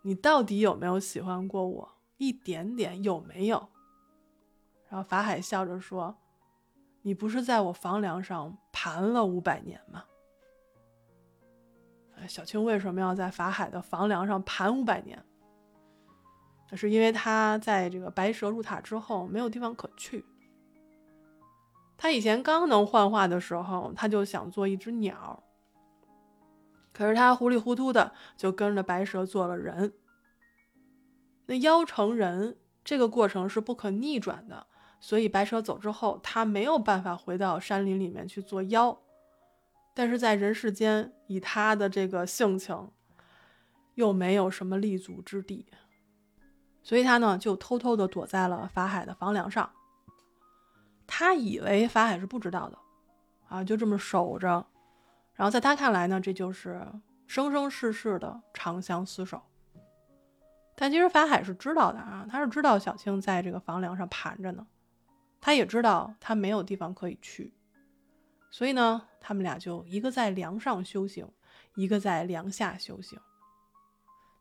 [0.00, 1.92] 你到底有没有喜欢过我？
[2.16, 3.68] 一点点有没有？”
[4.92, 6.14] 然后法海笑着说
[7.00, 10.04] ：“你不是在我房梁上盘了五百年吗？”
[12.28, 15.24] 小青为什么要在法海的房梁上盘五百年？
[16.70, 20.26] 那是因为他在这个白蛇入塔之后没有地方可去。
[21.96, 25.42] 他以前刚能幻化的时候，他就想做一只鸟。
[26.92, 29.94] 可是他糊里糊涂的就跟着白蛇做了人。
[31.46, 34.66] 那妖成人这个过程是不可逆转的，
[35.04, 38.96] 所以白蛇走之后，他没有办法回到山林里面去做妖。
[39.92, 42.88] 但是在人世间，以他的这个性情，
[43.96, 45.66] 又没有什么立足之地，
[46.84, 49.68] 所以他呢就偷偷的躲在了法海的房梁上。
[51.06, 52.78] 他以为法海是不知道的，
[53.48, 54.64] 啊，就这么守着。
[55.34, 56.80] 然后在他看来呢，这就是
[57.26, 59.42] 生生世世的长相厮守。
[60.76, 64.66] 但其实法海是知道的啊，他是知道小青在这个房梁上盘着呢，
[65.42, 67.52] 他也知道他没有地方可以去。
[68.50, 71.28] 所以呢，他们俩就一个在梁上修行，
[71.74, 73.18] 一个在梁下修行。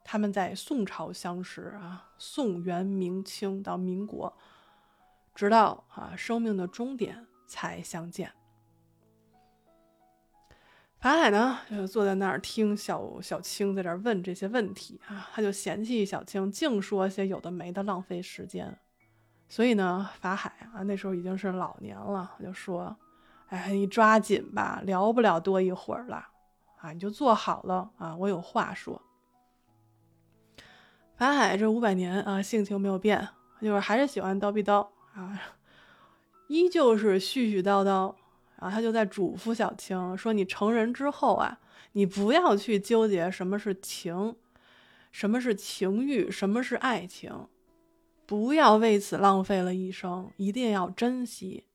[0.04, 4.38] 他们在宋朝相识啊，宋元明清到民国，
[5.34, 8.32] 直到啊生命的终点才相见。
[11.00, 18.78] 法海呢，就坐在那儿听小小青在这问这些问题啊，他就嫌弃小青净说些有的没的，浪费时间。
[19.52, 22.96] 所以呢，法海啊，那时候已经是老年了，就说。
[23.48, 26.26] 哎，你抓紧吧，聊不了多一会儿了，
[26.78, 29.02] 啊，你就坐好了啊，我有话说。
[31.18, 33.28] 法海这五百年啊，性情没有变，
[33.62, 35.38] 就是还是喜欢叨逼叨啊，
[36.48, 38.16] 依旧是絮絮叨叨，
[38.56, 41.60] 然后他就在嘱咐小青说：“你成人之后啊，
[41.92, 44.34] 你不要去纠结什么是情，
[45.12, 47.50] 什么是情欲，什么是爱情，
[48.32, 51.66] 不要为此浪费了一生，一定要珍惜。”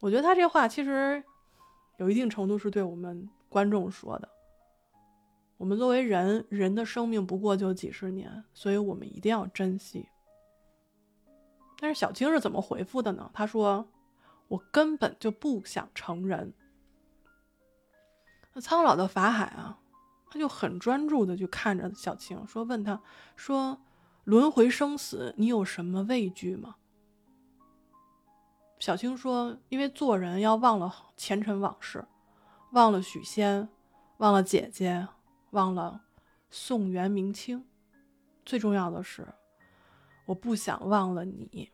[0.00, 1.24] 我觉得他这话其实
[1.96, 4.28] 有一定程度是对我们观众说的。
[5.56, 10.06] 我们作为人，人的生命不过就几十年，所以我们一定要珍惜。
[11.78, 13.30] 但是小青是怎么回复的呢？
[13.32, 13.88] 他说
[14.48, 16.52] ：“我根本就不想成人。”
[18.52, 19.78] 那苍老的法海啊，
[20.30, 23.00] 他就很专注的去看着小青，说：“问他
[23.36, 23.80] 说，
[24.24, 26.76] 轮回生死，你有什么畏惧吗？”
[28.80, 32.04] 小青说：“因为做人要忘了前尘往事，
[32.72, 33.68] 忘了许仙，
[34.18, 35.08] 忘了姐姐，
[35.50, 36.02] 忘了
[36.50, 37.64] 宋元明清，
[38.44, 39.26] 最重要的是，
[40.26, 41.70] 我不想忘了你。”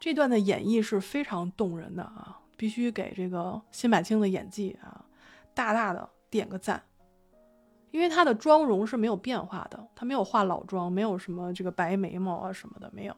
[0.00, 5.04] 这段的演绎是非常动人的啊，必须给这个辛柏青的演技啊
[5.54, 6.82] 大大的点个赞，
[7.90, 13.16] 因为他的妆容是没有变化的，他没有化老妆，没有什么这个白眉毛啊什么的没有。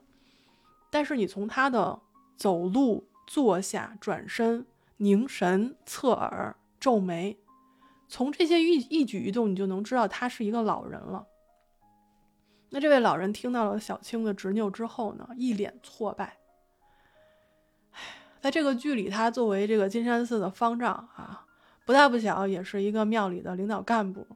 [0.91, 2.01] 但是你从他的
[2.37, 4.67] 走路、坐下、转身、
[4.99, 7.39] 凝神、侧耳、皱眉，
[8.09, 11.27] 从这些一一举一动，你就能知道他是一个老人了。
[12.71, 16.39] 那这位老人听到了小青的执拗之后呢，一脸挫败。
[17.91, 18.01] 唉，
[18.41, 21.47] 在这个剧里，他作为这个金山寺的方丈啊，
[21.85, 24.27] 不大不小，也是一个庙里的领导干部，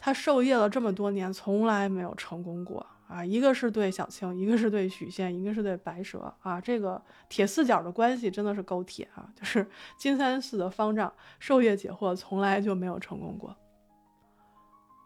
[0.00, 2.84] 他授业了这么多年，从来没有成功过。
[3.06, 9.28] 啊，一个是对小青，一个是对许仙，一个是对白蛇啊，这个铁四角的关系真的是够铁啊！
[9.34, 13.56] 就是 金山寺的方丈授业解惑，从来就没有成功过。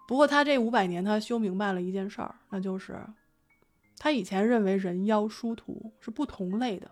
[0.06, 3.00] 不过他这五百年，他修明白了一件事儿，那就是
[3.96, 6.90] 他以前认为人妖殊途是不同类的，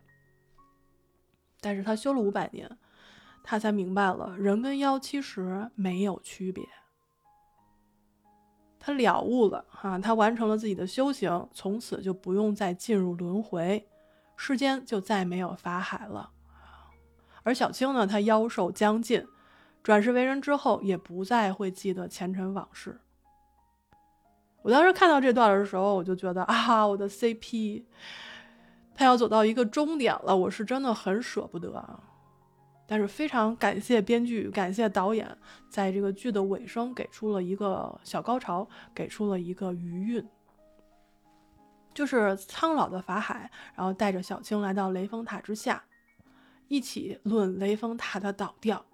[1.60, 2.78] 但是他修了五百年，
[3.44, 6.66] 他才明白了人跟妖其实没有区别。
[8.84, 13.86] 他了悟了哈，他完成了自己的修行，从此就不用再进入轮回，
[14.36, 16.30] 世间就再没有法海了。
[17.44, 19.24] 而小青呢，他妖寿将尽，
[19.84, 22.98] 转世为人之后，也不再会记得前尘往事。
[24.62, 27.84] 我当时看到这段的时候，我就觉得啊，我的 CP，
[28.96, 32.00] 他要走到一个终点了，我是真的很舍不得啊。
[32.92, 35.26] 但是非常感谢编剧，感谢导演，
[35.70, 40.28] 在这个剧的尾声给出了一个小高潮，给出了一个余韵，
[41.94, 45.82] 就是苍老的法海，然后带着小青来到雷峰塔之下，
[46.68, 48.84] 一起论雷峰塔的倒掉。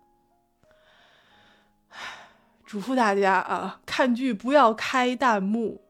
[2.64, 5.82] 嘱咐大家啊，看剧不要开弹幕，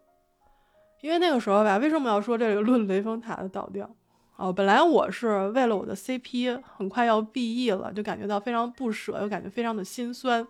[1.03, 3.95] 因为那个时候吧，为什么要说这个论雷峰塔的倒掉？
[4.39, 10.47] 哦，本来我是为了我的 CP 很快要 BE 了，就感觉到非常不舍，又感觉非常的心酸。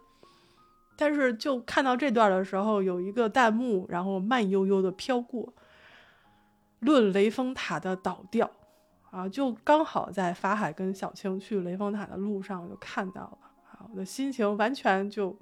[0.95, 5.55] 但是就看到这段的时候，有一个弹幕，然后慢悠悠的飘过，
[6.80, 8.51] 论雷峰塔的倒掉，
[9.11, 13.39] 啊，就刚好在法海跟小青去雷峰塔的路上我就看到了，
[13.70, 15.36] 啊，我的心情完全就。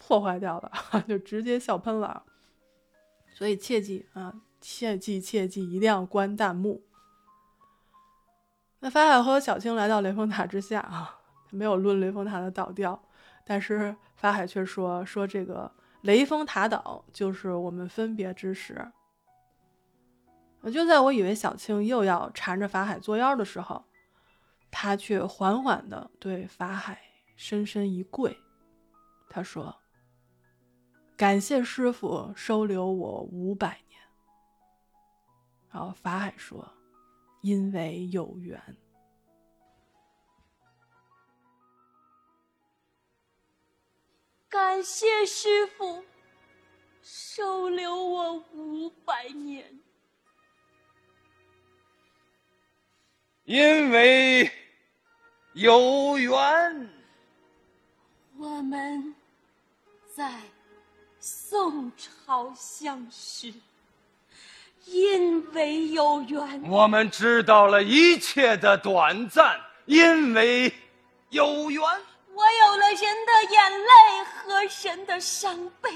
[0.00, 0.70] 破坏掉了，
[1.08, 2.22] 就直接笑喷了。
[3.34, 6.80] 所以切记啊，切记切记，一定要关弹幕。
[8.80, 11.18] 那法海和小青来到雷峰塔之下啊，
[11.50, 13.00] 没有论雷峰塔的倒掉，
[13.44, 15.70] 但是法海却说说这个
[16.02, 18.90] 雷峰塔倒就是我们分别之时。
[20.72, 23.84] 就在我以为小青又要缠着法海作妖的时候，
[24.70, 27.00] 他却缓缓的对法海
[27.36, 28.38] 深深一跪，
[29.28, 29.74] 他说。
[31.16, 34.00] 感谢师傅收留我五百年。
[35.68, 36.64] 然后法海说
[37.40, 38.62] ：“因为有缘。”
[44.48, 46.04] 感谢师傅
[47.02, 49.78] 收留我五百年，
[53.44, 54.50] 因为
[55.52, 56.90] 有缘。
[58.36, 59.14] 我们
[60.14, 60.40] 在。
[61.20, 63.52] 宋朝相识，
[64.90, 66.62] 因为有缘。
[66.68, 70.72] 我们知道了一切的短暂，因为
[71.30, 71.82] 有缘。
[72.34, 75.90] 我有了人的眼泪和人的伤悲，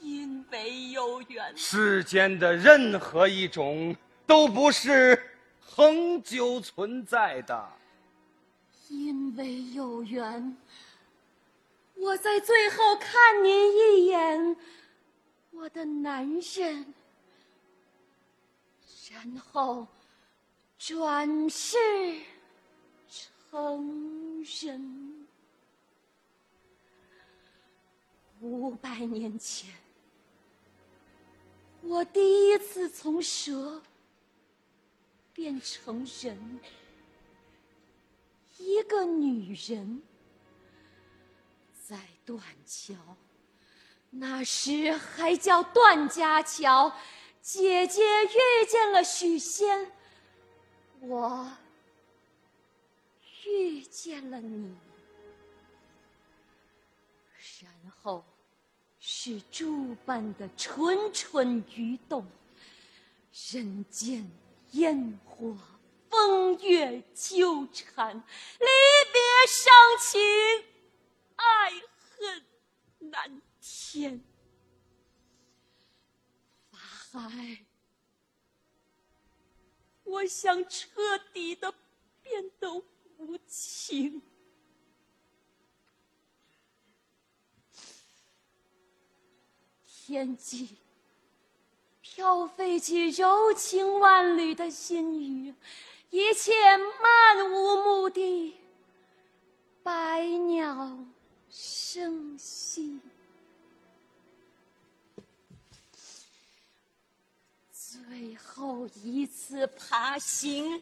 [0.00, 1.52] 因为有缘。
[1.56, 3.94] 世间的任何一种
[4.26, 7.68] 都不是恒久存在的，
[8.88, 10.56] 因为有缘。
[11.96, 14.56] 我在最后看您一眼，
[15.52, 16.94] 我的男人，
[19.14, 19.86] 然后
[20.76, 21.78] 转世
[23.08, 25.26] 成人。
[28.40, 29.72] 五百年前，
[31.80, 33.80] 我第一次从蛇
[35.32, 36.60] 变成人，
[38.58, 40.02] 一个女人。
[41.86, 42.94] 在断桥，
[44.08, 46.90] 那时还叫段家桥。
[47.44, 49.92] 姐姐遇见了许仙，
[51.00, 51.52] 我
[53.44, 54.74] 遇见了你，
[57.60, 57.70] 然
[58.00, 58.24] 后
[58.98, 62.26] 是诸般的蠢蠢欲动，
[63.52, 64.26] 人间
[64.70, 65.54] 烟火，
[66.08, 68.66] 风月纠缠，离
[69.12, 69.70] 别伤
[70.00, 70.18] 情。
[71.36, 71.72] 爱
[72.16, 72.42] 恨
[73.10, 74.24] 难填，
[77.18, 77.64] 海，
[80.04, 81.72] 我想彻底的
[82.22, 82.72] 变得
[83.18, 84.22] 无情。
[89.86, 90.76] 天际
[92.00, 95.54] 飘飞起柔情万缕的心语，
[96.10, 98.54] 一切漫无目的，
[99.82, 100.98] 百鸟。
[101.56, 102.98] 生息，
[108.16, 110.80] 最后一次爬行，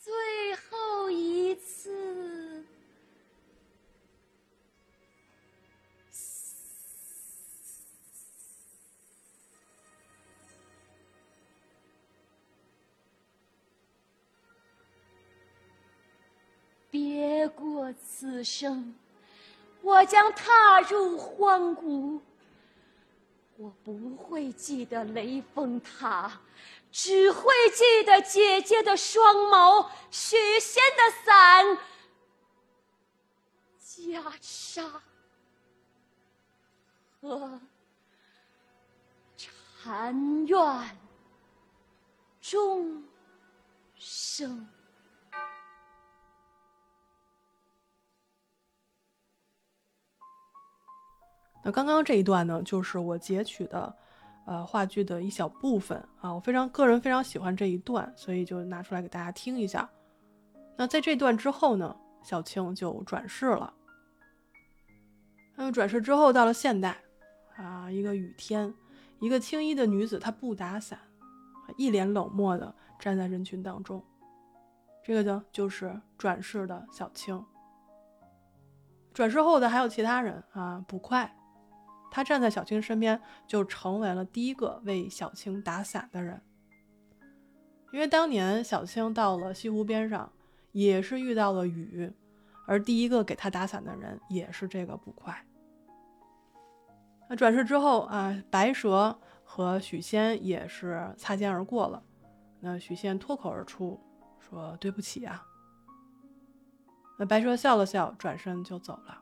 [0.00, 2.64] 最后一次。
[16.90, 18.94] 别过此生，
[19.82, 22.22] 我将踏入荒谷。
[23.56, 26.40] 我不会记得雷峰塔，
[26.90, 31.78] 只会记得姐姐的双眸、许仙的伞、
[33.78, 34.90] 袈裟
[37.20, 37.60] 和
[39.36, 40.98] 禅院
[42.40, 43.04] 终
[43.94, 44.66] 生。
[51.62, 53.94] 那刚刚这一段呢，就是我截取的，
[54.46, 56.32] 呃，话剧的一小部分啊。
[56.34, 59.88] 我非常个人非常喜欢这一段，所以就拿出来给大家听一下。
[60.76, 63.72] 那在这段之后呢，小青就转世了。
[65.54, 66.96] 那么转世之后到了现代，
[67.56, 68.74] 啊，一个雨天，
[69.20, 70.98] 一个青衣的女子，她不打伞，
[71.76, 74.02] 一脸冷漠的站在人群当中。
[75.04, 77.44] 这个呢，就是转世的小青。
[79.12, 81.36] 转世后的还有其他人啊，捕快，
[82.14, 86.42] 他站在小青身边，就成为了第一个为小青打伞的人。
[87.90, 90.30] 因为当年小青到了西湖边上，
[90.72, 92.12] 也是遇到了雨，
[92.66, 95.42] 而第一个给他打伞的人也是这个捕快。
[97.30, 102.02] 那转世之后啊，白蛇和许仙也是擦肩而过了。
[102.60, 103.98] 那许仙脱口而出
[104.38, 105.42] 说：“对不起啊。”
[107.18, 109.21] 那白蛇笑了笑，转身就走了。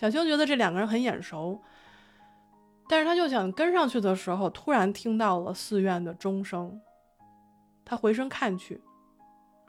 [0.00, 1.60] 小青觉得这两个人很眼熟，
[2.88, 6.80] 但是他就想跟上去的时候，突然听到了寺院的钟声。
[7.84, 8.80] 他回身看去，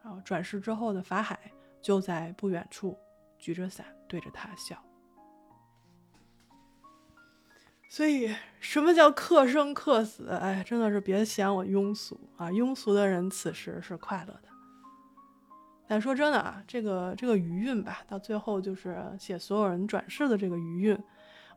[0.01, 1.37] 然后转世之后的法海
[1.81, 2.97] 就在不远处，
[3.37, 4.81] 举着伞对着他笑。
[7.89, 10.29] 所以，什么叫克生克死？
[10.29, 12.49] 哎，真的是别嫌我庸俗啊！
[12.49, 14.50] 庸俗的人此时是快乐的。
[15.91, 20.97] 但说真的啊，这个这个余韵吧，到最后就是写所有人转世的这个余韵，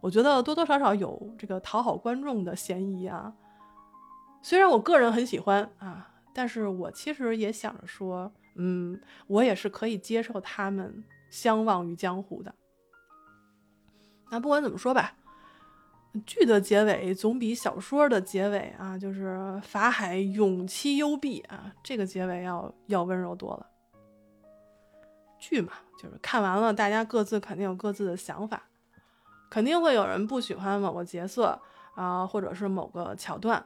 [0.01, 3.33] 我觉得多多少少有这个讨好观众的嫌疑啊。
[4.43, 12.53] 虽然我个人很喜欢啊，但是我其实也想着说，嗯，我也是可以接受他们相忘于江湖的。
[14.33, 15.15] 那不管怎么说吧。
[16.27, 23.71] 剧的结尾总比小说的结尾啊，就是法海永期幽闭啊，这个结尾要要温柔多了。
[25.51, 28.63] 剧嘛，就是看完了，大家各自肯定有各自的想法，
[29.51, 31.61] 肯定会有人不喜欢某个角色
[31.95, 33.63] 啊，或者是某个桥段。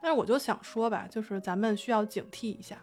[0.00, 2.82] 但是我就想说吧，就是咱们需要警惕一下，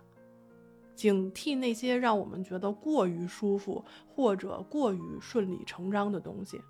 [0.95, 6.61] 警惕那些让我们觉得过于舒服或者过于顺理成章的东西。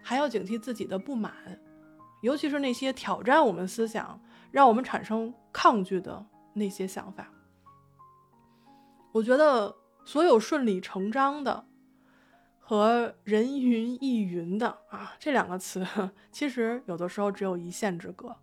[0.00, 1.32] 还要警惕自己的不满，
[2.22, 4.20] 尤其是那些挑战我们思想、
[4.52, 6.24] 让我们产生抗拒的
[6.54, 7.28] 那些想法。
[9.12, 11.66] 我觉得所有顺理成章的
[12.58, 15.84] 和人云亦云的啊这两个词，
[16.30, 18.36] 其实有的时候只有一线之隔。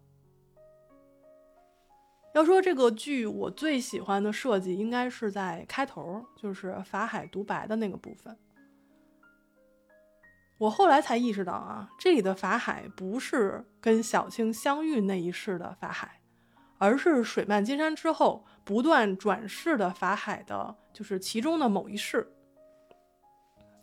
[2.33, 8.37] 要说这个剧，我最喜欢的设计应该是在开头，就是法海独白的那个部分。
[10.59, 16.16] 我后来才意识到啊，这里的法海不是跟小青相遇那一世的法海，
[16.77, 22.31] 而是水漫金山之后不断转世的法海的，就是其中的某一世。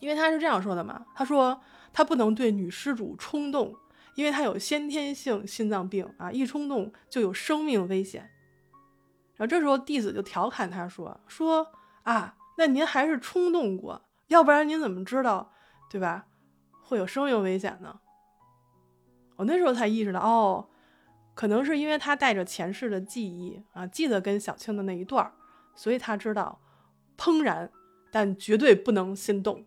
[0.00, 1.60] 因为他是这样说的嘛，他说
[1.92, 3.74] 他不能对女施主冲动，
[4.14, 8.30] 因为他有先天性心脏病啊，一冲动就有生命危险。
[9.36, 11.72] 然后这时候弟子就调侃他说：“说
[12.02, 15.52] 啊，那您还是冲动过，要不然您怎么知道，
[15.90, 16.26] 对吧？”
[16.86, 17.98] 会有生命危险呢。
[19.36, 20.68] 我那时候才意识到，哦，
[21.34, 25.32] 可能是因为他带着前世的记忆啊，记得跟小青的那一段
[25.74, 26.60] 所以他知道
[27.16, 27.70] 怦然，
[28.10, 29.64] 但绝对不能心动。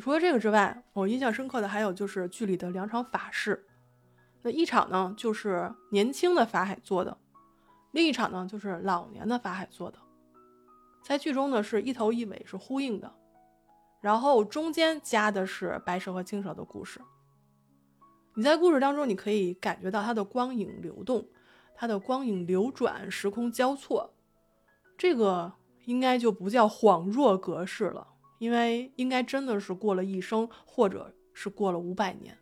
[0.00, 3.66] 除了这个之外，我印象深刻的还有就是剧里的两场法事。
[4.42, 7.16] 那一场呢，就是年轻的法海做的；
[7.90, 9.98] 另一场呢，就是老年的法海做的。
[11.02, 13.12] 在剧中呢，是一头一尾是呼应的。
[14.00, 17.00] 然后中间加的是白蛇和青蛇的故事。
[18.34, 21.28] 你在故事当中，你可以感觉到它的光影流动，
[21.74, 24.14] 它的光影流转，时空交错。
[24.96, 25.52] 这个
[25.84, 28.08] 应该就不叫恍若隔世了，
[28.38, 32.38] 因为应该真的是过了一生，或者是过了五百年。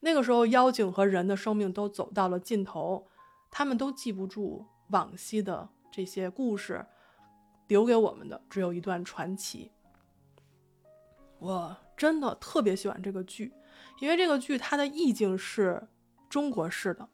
[0.00, 3.06] 那个时候，妖精和人的生命都走到了尽头，
[3.50, 6.86] 他们都记不住往昔的这些故事，
[7.68, 9.70] 留给我们的只有一段传奇。
[11.38, 13.52] 我真的特别喜欢这个剧，
[14.00, 15.88] 因为这个剧它的意境是
[16.28, 17.08] 中国式的。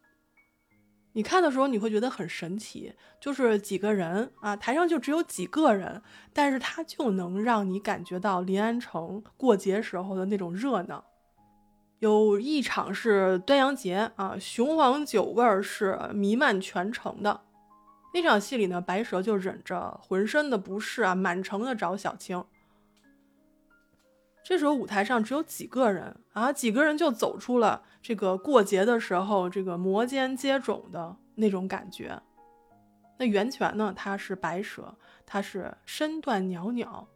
[1.12, 6.01] 你看的时候你会觉得很神奇，就是几个人啊，台上就只有几个人，
[6.33, 11.05] 但是他就能让你感觉到临安城过节时候的那种热闹。
[11.99, 17.41] 有一场是端阳节啊，雄黄酒味儿是弥漫全城的。
[18.14, 22.45] 那场戏里呢，白蛇就忍着浑身的不适啊，满城的找小青。
[24.49, 32.18] 这时候舞台上只有几个人啊，几个人就走出了这个过节的时候这个摩肩接踵的那种感觉。
[33.18, 34.96] 那袁泉呢，他是白蛇，
[35.26, 37.07] 他是身段袅袅，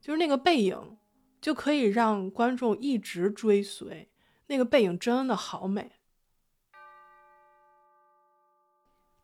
[0.00, 0.98] 就是那个背影
[1.40, 4.10] 就可以让观众一直追随，
[4.48, 5.92] 那个背影真的好美。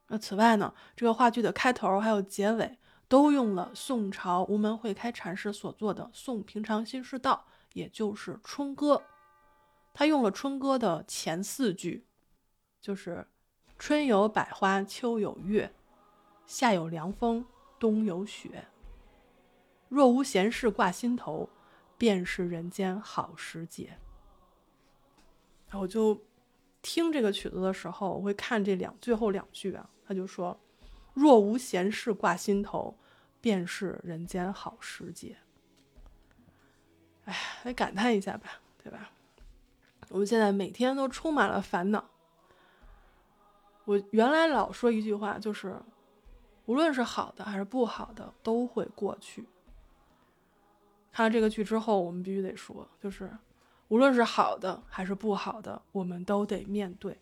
[0.06, 2.78] 那此外呢，这个话剧的开头还有结尾。
[3.14, 9.00] 都用了宋朝无门会开禅师所作的《宋平常心是道》，也就是春歌。
[9.92, 12.04] 他用了春歌的前四句，
[12.80, 13.24] 就是
[13.78, 15.72] “春有百花，秋有月，
[16.44, 17.46] 夏有凉风，
[17.78, 18.66] 冬有雪。
[19.88, 21.48] 若无闲事挂心头，
[21.96, 23.96] 便是人间好时节。”
[25.70, 26.20] 我就
[26.82, 30.58] 听这个曲子的时候，我会看这两最后两句啊，他就说
[31.14, 32.98] ：“若无闲事挂心头，
[33.44, 35.36] 便是人间好时节。”
[37.26, 39.10] 哎，来感叹一下吧，对吧？
[40.08, 42.08] 我们现在每天都充满了烦恼。
[43.84, 45.78] 我原来老说一句话，就是
[46.64, 49.46] 无论是好的还是不好的，都会过去。
[51.12, 53.30] 看了这个剧之后，我们必须得说，就是
[53.88, 57.18] 无论是好的还是不好的，我们都得面对。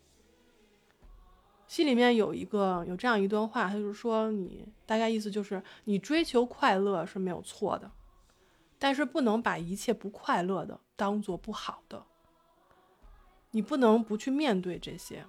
[1.73, 7.91] 戏里面有一个有这样一段话，他就是说，你大概意思就是，你追求快乐是没有错的，
[8.79, 12.05] 但是不能把一切不快乐的当做不好的。
[13.53, 15.25] 你不能不去面对这些。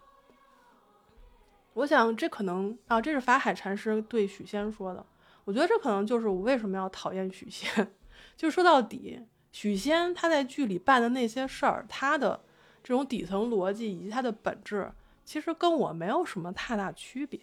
[1.76, 5.06] 我想，这可能啊，这是法海禅师对许仙说的。
[5.46, 7.90] 我觉得这可能就是我为什么要讨厌许仙。
[8.36, 9.22] 就说到底，
[9.54, 12.42] 许仙他在剧里办的那些事儿，他的
[12.84, 14.92] 这种底层逻辑以及他的本质，
[15.24, 17.40] 其实跟我没有什么太大区别。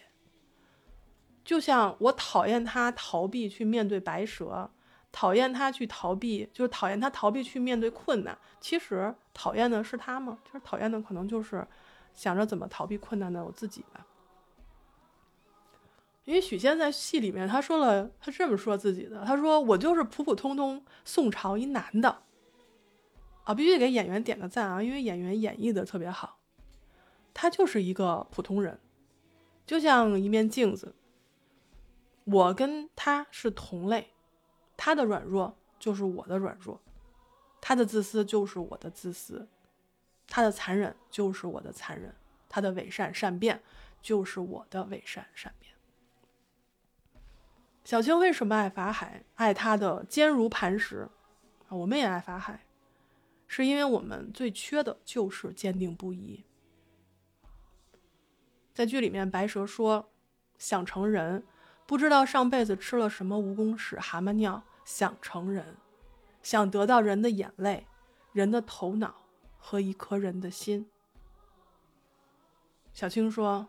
[1.45, 4.71] 就像我讨厌他逃避去面对白蛇。
[5.13, 8.39] 讨厌他去逃避，就是讨厌他逃避去面对困难。
[8.61, 10.39] 其实讨厌的是他吗？
[10.45, 11.67] 其实讨厌的可能就是
[12.15, 14.07] 想着怎么逃避困难的我自己吧。
[16.25, 22.23] 因为许仙在戏里面他说了，他这么说自己的，他说我就是普普通通宋朝一男的
[23.43, 26.39] 啊，必须给演员点个赞啊，因为演员演绎的特别好。
[27.35, 28.79] 他就是一个普通人，
[29.67, 30.95] 就像一面镜子，
[32.25, 34.11] 我跟他是同类。
[34.77, 36.81] 他的软弱就是我的软弱，
[37.61, 39.47] 他的自私就是我的自私，
[40.27, 42.15] 他的残忍就是我的残忍，
[42.49, 43.63] 他的伪善善变
[44.01, 45.75] 就是我的伪善善变。
[47.85, 49.25] 小青为什么爱法海？
[49.35, 51.09] 爱他的坚如磐石
[51.69, 51.77] 啊！
[51.77, 52.65] 我们也爱法海，
[53.47, 56.45] 是因为我们最缺的就是坚定不移。
[58.81, 60.11] 在剧里面，白蛇说
[60.57, 61.45] 想成人，
[61.85, 64.63] 不知道上辈子吃了什么蜈蚣屎、蛤蟆尿。
[64.87, 65.77] 想成人，
[66.43, 67.87] 想得到人的眼泪、
[68.33, 69.15] 人的头脑
[69.59, 70.89] 和一颗人的心。
[72.95, 73.69] 小青说：“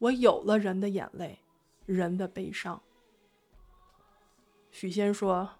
[0.00, 1.40] 我有了人的眼泪，
[1.84, 2.82] 人的悲伤。”
[4.72, 5.50] 许仙说：“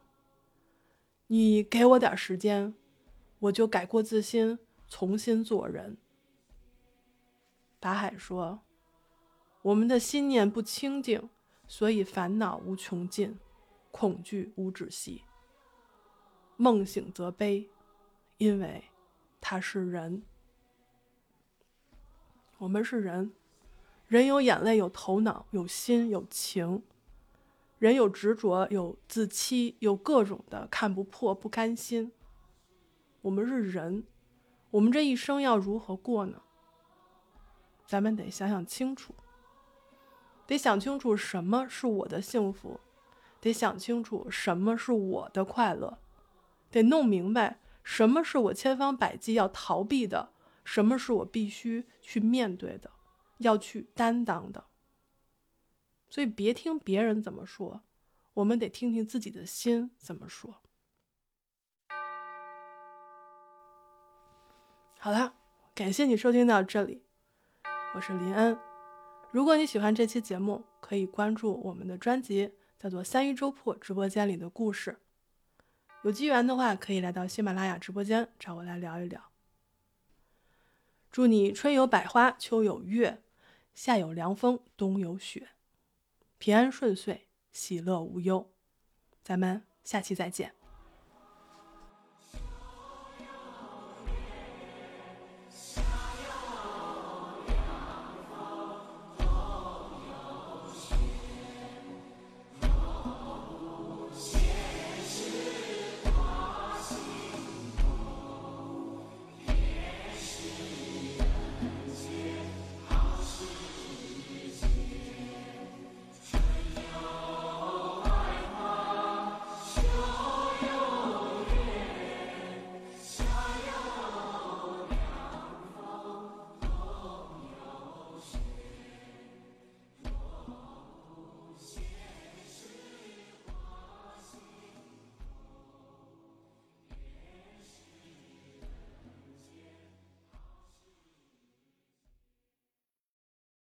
[1.28, 2.74] 你给我点时间，
[3.38, 4.58] 我就改过自新，
[4.88, 5.98] 重新做人。”
[7.82, 8.60] 法海说
[9.60, 11.28] ：“我们的心念不清净，
[11.66, 13.38] 所以烦恼无穷尽。”
[13.90, 15.24] 恐惧无止息，
[16.56, 17.68] 梦醒则悲，
[18.38, 18.84] 因为
[19.38, 20.22] 他是人。
[22.56, 23.32] 我们是人，
[24.06, 26.82] 人有眼泪，有头脑，有心，有情。
[27.78, 32.12] 人有执着，有自欺，有各种的看不破、不甘心。
[33.20, 34.04] 我们是人，
[34.70, 36.40] 我们这一生要如何过呢？
[37.92, 39.14] 咱们得想想清楚，
[40.46, 42.80] 得想清楚什么是我的幸福。
[43.38, 45.98] 得想清楚什么是我的快乐，
[46.70, 50.32] 得弄明白什么是我千方百计要逃避的，
[50.64, 52.92] 什么是我必须去面对的，
[53.40, 54.64] 要去担当的。
[56.08, 57.82] 所以别听别人怎么说，
[58.32, 60.62] 我们得听听自己的心怎么说。
[64.98, 65.34] 好了，
[65.74, 67.02] 感谢你收听到这里，
[67.94, 68.58] 我是林恩。
[69.30, 72.52] 如果你喜欢这期节目，可以关注我们的专辑。
[72.78, 74.98] 叫做三一周铺直播间里的故事，
[76.02, 79.22] 有机缘的话可以来到喜马拉雅直播间找我来聊一聊。
[81.08, 83.22] 祝你春有百花，秋有月，
[83.72, 85.50] 夏有凉风，冬有雪，
[86.38, 87.20] 平安顺遂，
[87.52, 88.50] 喜乐无忧。
[89.22, 90.61] 咱们下期再见。